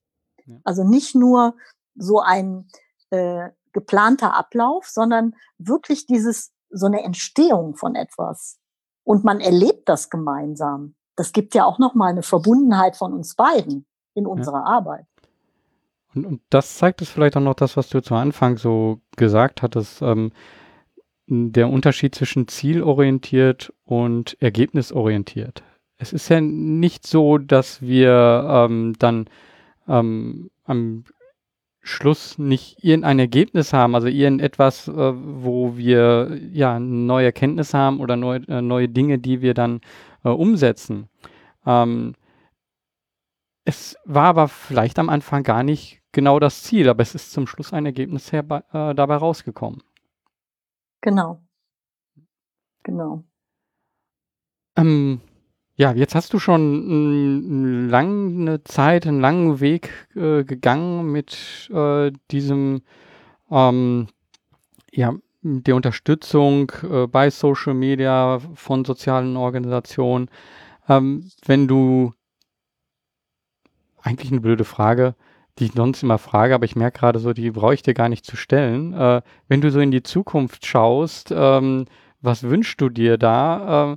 [0.64, 1.56] Also nicht nur
[1.94, 2.68] so ein
[3.10, 8.57] äh, geplanter Ablauf, sondern wirklich dieses, so eine Entstehung von etwas.
[9.08, 10.94] Und man erlebt das gemeinsam.
[11.16, 14.64] Das gibt ja auch nochmal eine Verbundenheit von uns beiden in unserer ja.
[14.64, 15.06] Arbeit.
[16.14, 19.62] Und, und, das zeigt es vielleicht auch noch das, was du zu Anfang so gesagt
[19.62, 20.30] hattest, ähm,
[21.26, 25.62] der Unterschied zwischen zielorientiert und ergebnisorientiert.
[25.96, 29.30] Es ist ja nicht so, dass wir ähm, dann
[29.88, 31.04] ähm, am
[31.80, 38.16] Schluss nicht irgendein Ergebnis haben, also irgendetwas, äh, wo wir ja neue Erkenntnisse haben oder
[38.16, 39.80] neu, äh, neue Dinge, die wir dann
[40.24, 41.08] äh, umsetzen.
[41.66, 42.14] Ähm,
[43.64, 47.46] es war aber vielleicht am Anfang gar nicht genau das Ziel, aber es ist zum
[47.46, 49.82] Schluss ein Ergebnis her, äh, dabei rausgekommen.
[51.00, 51.42] Genau.
[52.82, 53.24] Genau.
[54.76, 55.20] Ähm,
[55.78, 56.60] ja, jetzt hast du schon
[56.90, 62.82] eine lange Zeit, einen langen Weg äh, gegangen mit äh, diesem,
[63.48, 64.08] ähm,
[64.90, 70.28] ja, der Unterstützung äh, bei Social Media von sozialen Organisationen.
[70.88, 72.12] Ähm, wenn du
[74.02, 75.14] eigentlich eine blöde Frage,
[75.60, 78.08] die ich sonst immer frage, aber ich merke gerade so, die brauche ich dir gar
[78.08, 78.94] nicht zu stellen.
[78.94, 81.84] Äh, wenn du so in die Zukunft schaust, ähm,
[82.20, 83.96] was wünschst du dir da?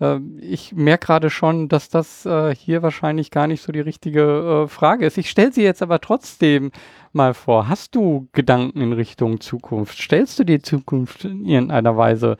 [0.00, 3.80] Äh, äh, ich merke gerade schon, dass das äh, hier wahrscheinlich gar nicht so die
[3.80, 5.18] richtige äh, Frage ist.
[5.18, 6.70] Ich stelle sie jetzt aber trotzdem
[7.12, 7.68] mal vor.
[7.68, 9.98] Hast du Gedanken in Richtung Zukunft?
[9.98, 12.36] Stellst du die Zukunft in irgendeiner Weise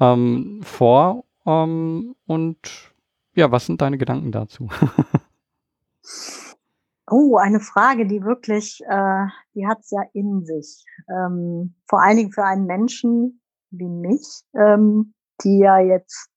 [0.00, 1.24] ähm, vor?
[1.46, 2.58] Ähm, und
[3.34, 4.68] ja, was sind deine Gedanken dazu?
[7.08, 10.84] Oh, eine Frage, die wirklich, äh, die hat's ja in sich.
[11.08, 13.40] Ähm, vor allen Dingen für einen Menschen
[13.70, 16.28] wie mich, ähm, die ja jetzt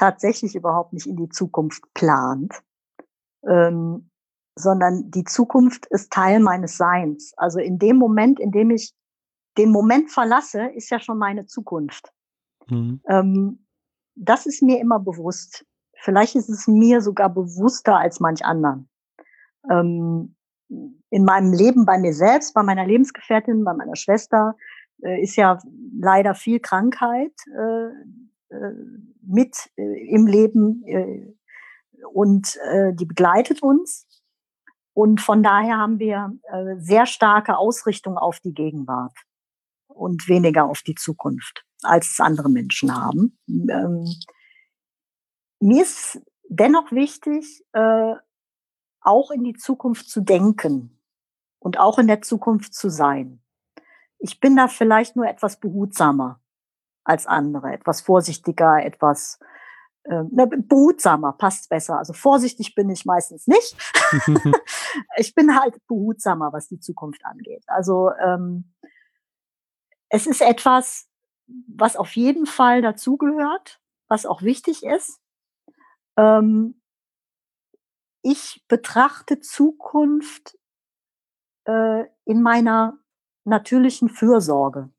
[0.00, 2.54] tatsächlich überhaupt nicht in die Zukunft plant,
[3.46, 4.10] ähm,
[4.58, 7.34] sondern die Zukunft ist Teil meines Seins.
[7.36, 8.94] Also in dem Moment, in dem ich
[9.58, 12.12] den Moment verlasse, ist ja schon meine Zukunft.
[12.68, 13.00] Mhm.
[13.08, 13.66] Ähm,
[14.14, 15.66] das ist mir immer bewusst.
[15.96, 18.88] Vielleicht ist es mir sogar bewusster als manch anderen
[19.70, 20.34] ähm,
[20.68, 24.56] in meinem Leben bei mir selbst, bei meiner Lebensgefährtin, bei meiner Schwester,
[25.02, 25.58] äh, ist ja
[25.98, 27.90] leider viel Krankheit äh,
[29.22, 31.34] mit äh, im Leben äh,
[32.12, 34.06] und äh, die begleitet uns.
[34.92, 39.16] Und von daher haben wir äh, sehr starke Ausrichtung auf die Gegenwart
[39.86, 43.38] und weniger auf die Zukunft, als es andere Menschen haben.
[43.48, 44.06] Ähm,
[45.60, 48.14] mir ist dennoch wichtig, äh,
[49.00, 51.00] auch in die Zukunft zu denken
[51.58, 53.42] und auch in der Zukunft zu sein.
[54.18, 56.39] Ich bin da vielleicht nur etwas behutsamer
[57.10, 59.40] als andere, etwas vorsichtiger, etwas
[60.04, 61.98] äh, behutsamer, passt besser.
[61.98, 63.76] Also vorsichtig bin ich meistens nicht.
[65.16, 67.64] ich bin halt behutsamer, was die Zukunft angeht.
[67.66, 68.72] Also ähm,
[70.08, 71.08] es ist etwas,
[71.66, 75.20] was auf jeden Fall dazugehört, was auch wichtig ist.
[76.16, 76.80] Ähm,
[78.22, 80.56] ich betrachte Zukunft
[81.64, 82.98] äh, in meiner
[83.44, 84.90] natürlichen Fürsorge.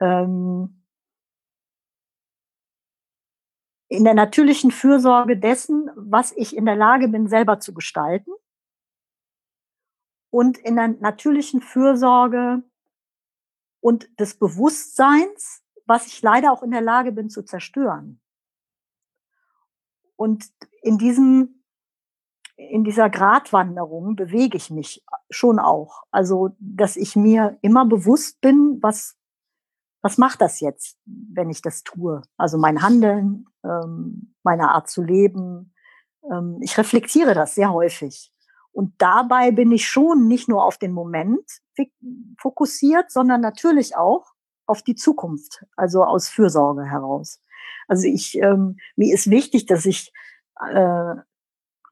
[0.00, 0.80] Ähm,
[3.90, 8.30] in der natürlichen Fürsorge dessen, was ich in der Lage bin, selber zu gestalten.
[10.30, 12.62] Und in der natürlichen Fürsorge
[13.80, 18.20] und des Bewusstseins, was ich leider auch in der Lage bin zu zerstören.
[20.14, 21.64] Und in diesem,
[22.54, 26.04] in dieser Gratwanderung bewege ich mich schon auch.
[26.12, 29.19] Also, dass ich mir immer bewusst bin, was
[30.02, 32.22] was macht das jetzt, wenn ich das tue?
[32.36, 35.74] Also mein Handeln, ähm, meine Art zu leben.
[36.30, 38.32] Ähm, ich reflektiere das sehr häufig.
[38.72, 41.44] Und dabei bin ich schon nicht nur auf den Moment
[42.38, 44.26] fokussiert, sondern natürlich auch
[44.66, 47.42] auf die Zukunft, also aus Fürsorge heraus.
[47.88, 50.12] Also ich, ähm, mir ist wichtig, dass ich
[50.60, 51.14] äh,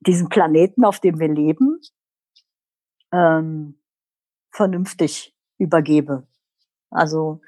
[0.00, 1.80] diesen Planeten, auf dem wir leben,
[3.10, 3.80] ähm,
[4.52, 6.26] vernünftig übergebe.
[6.90, 7.40] Also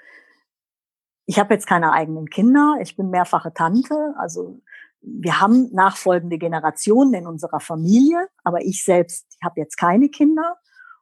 [1.31, 4.61] ich habe jetzt keine eigenen Kinder, ich bin mehrfache Tante, also
[5.01, 10.57] wir haben nachfolgende Generationen in unserer Familie, aber ich selbst habe jetzt keine Kinder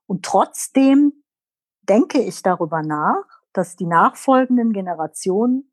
[0.04, 1.24] und trotzdem
[1.80, 3.24] denke ich darüber nach,
[3.54, 5.72] dass die nachfolgenden Generationen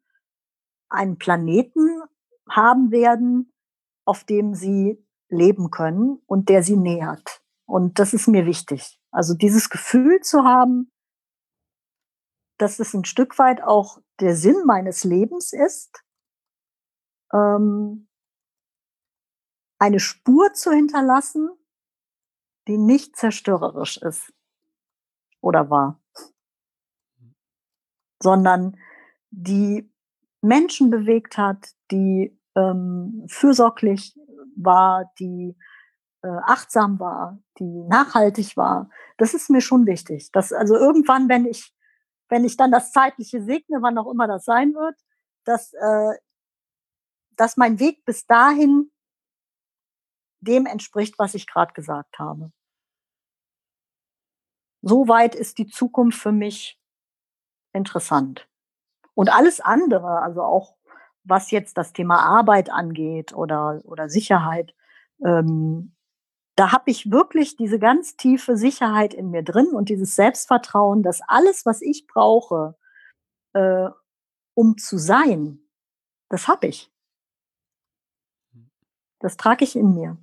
[0.87, 2.03] einen Planeten
[2.49, 3.51] haben werden,
[4.05, 7.41] auf dem sie leben können und der sie nähert.
[7.65, 9.01] Und das ist mir wichtig.
[9.11, 10.93] Also dieses Gefühl zu haben,
[12.57, 16.03] dass es ein Stück weit auch der Sinn meines Lebens ist,
[17.33, 18.07] ähm,
[19.79, 21.49] eine Spur zu hinterlassen,
[22.67, 24.33] die nicht zerstörerisch ist
[25.41, 26.01] oder war,
[28.21, 28.79] sondern
[29.29, 29.91] die
[30.41, 34.17] Menschen bewegt hat, die ähm, fürsorglich
[34.55, 35.55] war, die
[36.21, 38.89] äh, achtsam war, die nachhaltig war.
[39.17, 40.31] Das ist mir schon wichtig.
[40.31, 41.74] Dass also irgendwann, wenn ich
[42.29, 44.95] wenn ich dann das Zeitliche segne, wann auch immer das sein wird,
[45.43, 46.17] dass, äh,
[47.31, 48.91] dass mein Weg bis dahin
[50.39, 52.51] dem entspricht, was ich gerade gesagt habe.
[54.81, 56.79] So weit ist die Zukunft für mich
[57.73, 58.47] interessant.
[59.15, 60.75] Und alles andere, also auch
[61.23, 64.75] was jetzt das Thema Arbeit angeht oder, oder Sicherheit,
[65.25, 65.94] ähm,
[66.55, 71.21] da habe ich wirklich diese ganz tiefe Sicherheit in mir drin und dieses Selbstvertrauen, dass
[71.27, 72.75] alles, was ich brauche,
[73.53, 73.89] äh,
[74.53, 75.59] um zu sein,
[76.29, 76.91] das habe ich.
[79.19, 80.17] Das trage ich in mir.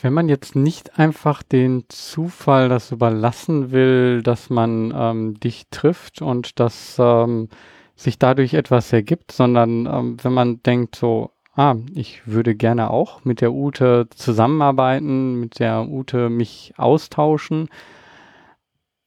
[0.00, 6.22] Wenn man jetzt nicht einfach den Zufall das überlassen will, dass man ähm, dich trifft
[6.22, 7.48] und dass ähm,
[7.96, 13.24] sich dadurch etwas ergibt, sondern ähm, wenn man denkt so, ah, ich würde gerne auch
[13.24, 17.68] mit der Ute zusammenarbeiten, mit der Ute mich austauschen.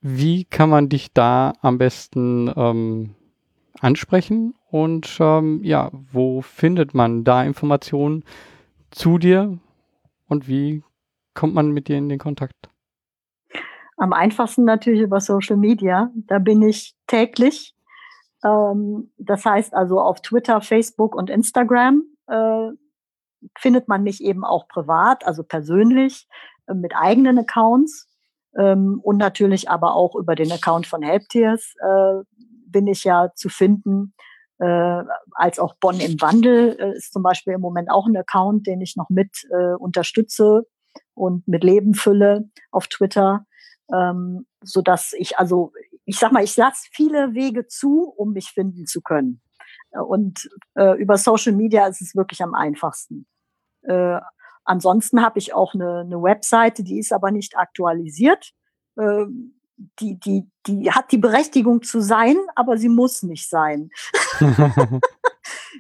[0.02, 3.16] Wie kann man dich da am besten ähm,
[3.80, 4.54] ansprechen?
[4.70, 8.26] Und ähm, ja, wo findet man da Informationen
[8.90, 9.58] zu dir?
[10.28, 10.84] Und wie
[11.34, 12.70] kommt man mit dir in den Kontakt?
[13.96, 16.12] Am einfachsten natürlich über Social Media.
[16.16, 17.76] Da bin ich täglich.
[18.44, 22.72] Ähm, das heißt also auf Twitter, Facebook und Instagram äh,
[23.58, 26.28] findet man mich eben auch privat, also persönlich
[26.68, 28.08] äh, mit eigenen Accounts
[28.58, 32.24] ähm, und natürlich aber auch über den Account von Helptiers äh,
[32.66, 34.14] bin ich ja zu finden.
[34.60, 38.68] Äh, als auch Bonn im Wandel äh, ist zum Beispiel im Moment auch ein Account,
[38.68, 40.68] den ich noch mit äh, unterstütze
[41.16, 43.46] und mit Leben fülle auf Twitter,
[43.92, 45.74] ähm, so dass ich also
[46.06, 49.42] ich sag mal, ich lasse viele Wege zu, um mich finden zu können.
[49.92, 53.26] Und äh, über Social Media ist es wirklich am einfachsten.
[53.84, 54.20] Äh,
[54.64, 58.52] ansonsten habe ich auch eine, eine Webseite, die ist aber nicht aktualisiert.
[58.98, 59.26] Äh,
[60.00, 63.90] die, die, die hat die Berechtigung zu sein, aber sie muss nicht sein.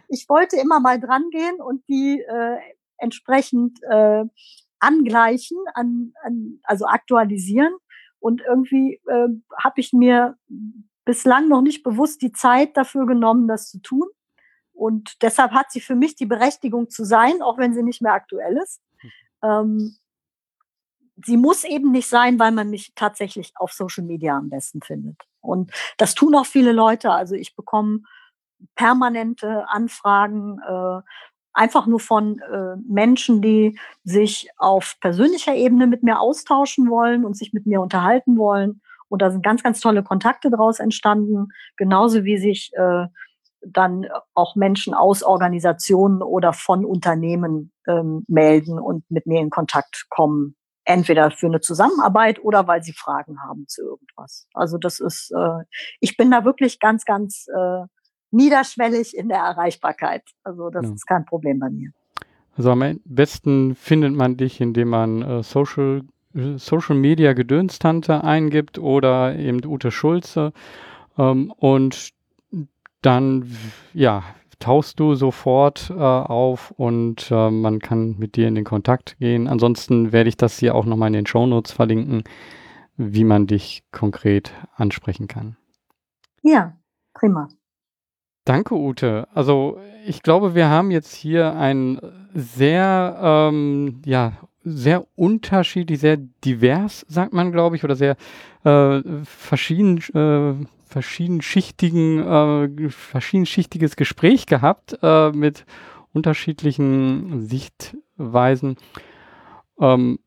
[0.07, 2.57] ich wollte immer mal dran gehen und die äh,
[2.97, 4.23] entsprechend äh,
[4.79, 7.73] angleichen, an, an, also aktualisieren.
[8.19, 9.27] Und irgendwie äh,
[9.57, 10.37] habe ich mir
[11.11, 14.07] bislang noch nicht bewusst die Zeit dafür genommen, das zu tun.
[14.71, 18.13] Und deshalb hat sie für mich die Berechtigung zu sein, auch wenn sie nicht mehr
[18.13, 18.81] aktuell ist.
[19.43, 19.97] Ähm,
[21.25, 25.17] sie muss eben nicht sein, weil man mich tatsächlich auf Social Media am besten findet.
[25.41, 27.11] Und das tun auch viele Leute.
[27.11, 28.03] Also ich bekomme
[28.75, 31.01] permanente Anfragen, äh,
[31.51, 37.35] einfach nur von äh, Menschen, die sich auf persönlicher Ebene mit mir austauschen wollen und
[37.35, 38.81] sich mit mir unterhalten wollen.
[39.11, 43.07] Und da sind ganz, ganz tolle Kontakte daraus entstanden, genauso wie sich äh,
[43.61, 50.05] dann auch Menschen aus Organisationen oder von Unternehmen ähm, melden und mit mir in Kontakt
[50.09, 50.55] kommen.
[50.83, 54.47] Entweder für eine Zusammenarbeit oder weil sie Fragen haben zu irgendwas.
[54.53, 55.63] Also das ist, äh,
[55.99, 57.85] ich bin da wirklich ganz, ganz äh,
[58.31, 60.23] niederschwellig in der Erreichbarkeit.
[60.43, 60.93] Also das ja.
[60.93, 61.91] ist kein Problem bei mir.
[62.57, 66.01] Also am besten findet man dich, indem man äh, Social,
[66.33, 70.53] Social Media Gedönstante eingibt oder eben Ute Schulze.
[71.17, 72.11] Ähm, und
[73.01, 73.55] dann,
[73.93, 74.23] ja,
[74.59, 79.47] tauchst du sofort äh, auf und äh, man kann mit dir in den Kontakt gehen.
[79.47, 82.23] Ansonsten werde ich das hier auch nochmal in den Show Notes verlinken,
[82.95, 85.57] wie man dich konkret ansprechen kann.
[86.43, 86.77] Ja,
[87.13, 87.49] prima.
[88.45, 89.27] Danke, Ute.
[89.33, 91.99] Also ich glaube, wir haben jetzt hier ein
[92.33, 98.15] sehr, ähm, ja, sehr unterschiedlich, sehr divers, sagt man, glaube ich, oder sehr
[98.63, 105.65] äh, verschieden, äh, verschiedenschichtigen, äh, verschiedenschichtiges Gespräch gehabt äh, mit
[106.13, 108.77] unterschiedlichen Sichtweisen.
[109.79, 110.19] Ähm,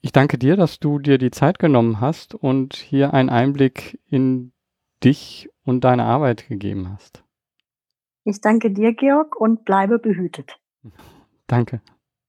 [0.00, 4.52] ich danke dir, dass du dir die Zeit genommen hast und hier einen Einblick in
[5.02, 7.22] dich und deine Arbeit gegeben hast.
[8.24, 10.58] Ich danke dir, Georg, und bleibe behütet.
[11.46, 11.80] Danke.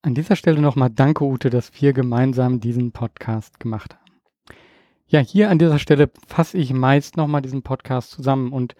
[0.07, 4.55] An dieser Stelle nochmal danke, Ute, dass wir gemeinsam diesen Podcast gemacht haben.
[5.05, 8.73] Ja, hier an dieser Stelle fasse ich meist nochmal diesen Podcast zusammen und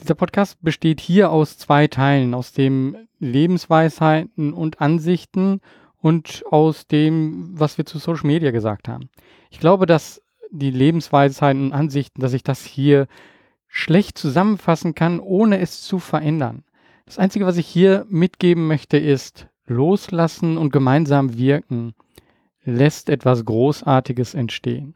[0.00, 5.60] dieser Podcast besteht hier aus zwei Teilen, aus dem Lebensweisheiten und Ansichten
[6.02, 9.10] und aus dem, was wir zu Social Media gesagt haben.
[9.50, 10.20] Ich glaube, dass
[10.50, 13.06] die Lebensweisheiten und Ansichten, dass ich das hier
[13.68, 16.64] schlecht zusammenfassen kann, ohne es zu verändern.
[17.06, 21.94] Das Einzige, was ich hier mitgeben möchte, ist loslassen und gemeinsam wirken
[22.64, 24.94] lässt etwas Großartiges entstehen.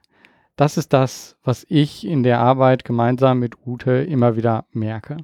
[0.56, 5.16] Das ist das, was ich in der Arbeit gemeinsam mit Ute immer wieder merke.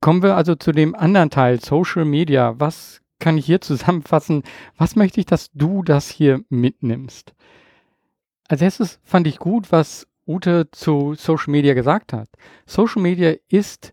[0.00, 2.54] Kommen wir also zu dem anderen Teil, Social Media.
[2.58, 4.42] Was kann ich hier zusammenfassen?
[4.76, 7.34] Was möchte ich, dass du das hier mitnimmst?
[8.48, 12.28] Als erstes fand ich gut, was Ute zu Social Media gesagt hat.
[12.66, 13.92] Social Media ist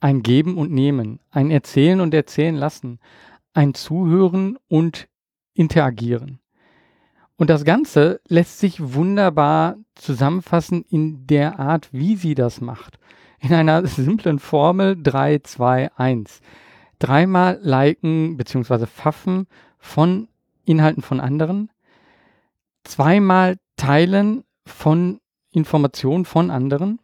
[0.00, 2.98] ein Geben und Nehmen, ein Erzählen und Erzählen lassen,
[3.52, 5.08] ein Zuhören und
[5.54, 6.40] Interagieren.
[7.36, 12.98] Und das Ganze lässt sich wunderbar zusammenfassen in der Art, wie sie das macht.
[13.40, 16.40] In einer simplen Formel 3, 2, 1.
[16.98, 18.86] Dreimal liken bzw.
[18.86, 19.46] pfaffen
[19.78, 20.28] von
[20.64, 21.70] Inhalten von anderen.
[22.84, 25.20] Zweimal teilen von
[25.50, 27.00] Informationen von anderen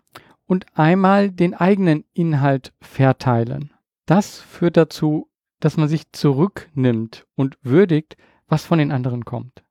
[0.47, 3.73] und einmal den eigenen Inhalt verteilen.
[4.05, 5.29] Das führt dazu,
[5.61, 8.17] dass man sich zurücknimmt und würdigt,
[8.49, 9.65] was von den anderen kommt.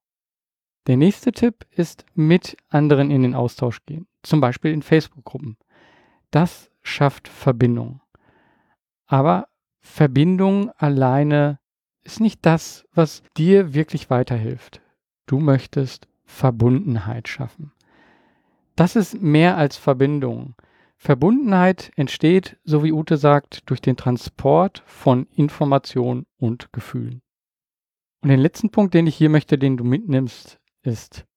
[0.88, 5.57] Der nächste Tipp ist mit anderen in den Austausch gehen, zum Beispiel in Facebook-Gruppen.
[6.32, 8.02] Das schafft Verbindung.
[9.07, 9.48] Aber
[9.82, 11.60] Verbindung alleine
[12.03, 14.82] ist nicht das, was dir wirklich weiterhilft.
[15.26, 17.72] Du möchtest Verbundenheit schaffen.
[18.76, 20.56] Das ist mehr als Verbindung.
[21.06, 27.22] Verbundenheit entsteht, so wie Ute sagt, durch den Transport von Information und Gefühlen.
[28.22, 31.27] Und den letzten Punkt, den ich hier möchte, den du mitnimmst, ist,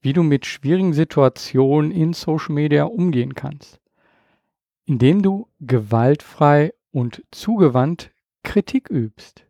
[0.00, 3.80] wie du mit schwierigen Situationen in Social Media umgehen kannst,
[4.84, 8.10] indem du gewaltfrei und zugewandt
[8.42, 9.46] Kritik übst.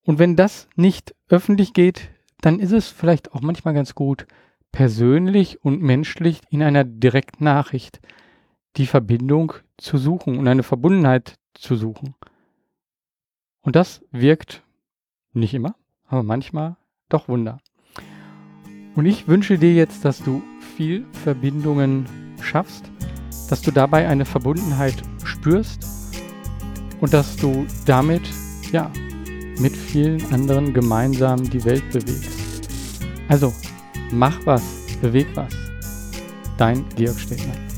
[0.00, 2.08] Und wenn das nicht öffentlich geht,
[2.40, 4.26] dann ist es vielleicht auch manchmal ganz gut,
[4.72, 8.00] persönlich und menschlich in einer Direktnachricht
[8.76, 12.14] die Verbindung zu suchen und eine Verbundenheit zu suchen.
[13.62, 14.62] Und das wirkt
[15.32, 15.74] nicht immer,
[16.06, 16.76] aber manchmal
[17.08, 17.58] doch Wunder.
[18.96, 20.42] Und ich wünsche dir jetzt, dass du
[20.76, 22.06] viel Verbindungen
[22.42, 22.90] schaffst,
[23.48, 25.86] dass du dabei eine Verbundenheit spürst
[27.00, 28.22] und dass du damit,
[28.72, 28.90] ja,
[29.58, 32.68] mit vielen anderen gemeinsam die Welt bewegst.
[33.28, 33.52] Also,
[34.10, 34.62] mach was,
[35.00, 35.54] beweg was.
[36.56, 37.69] Dein Georg Stegner.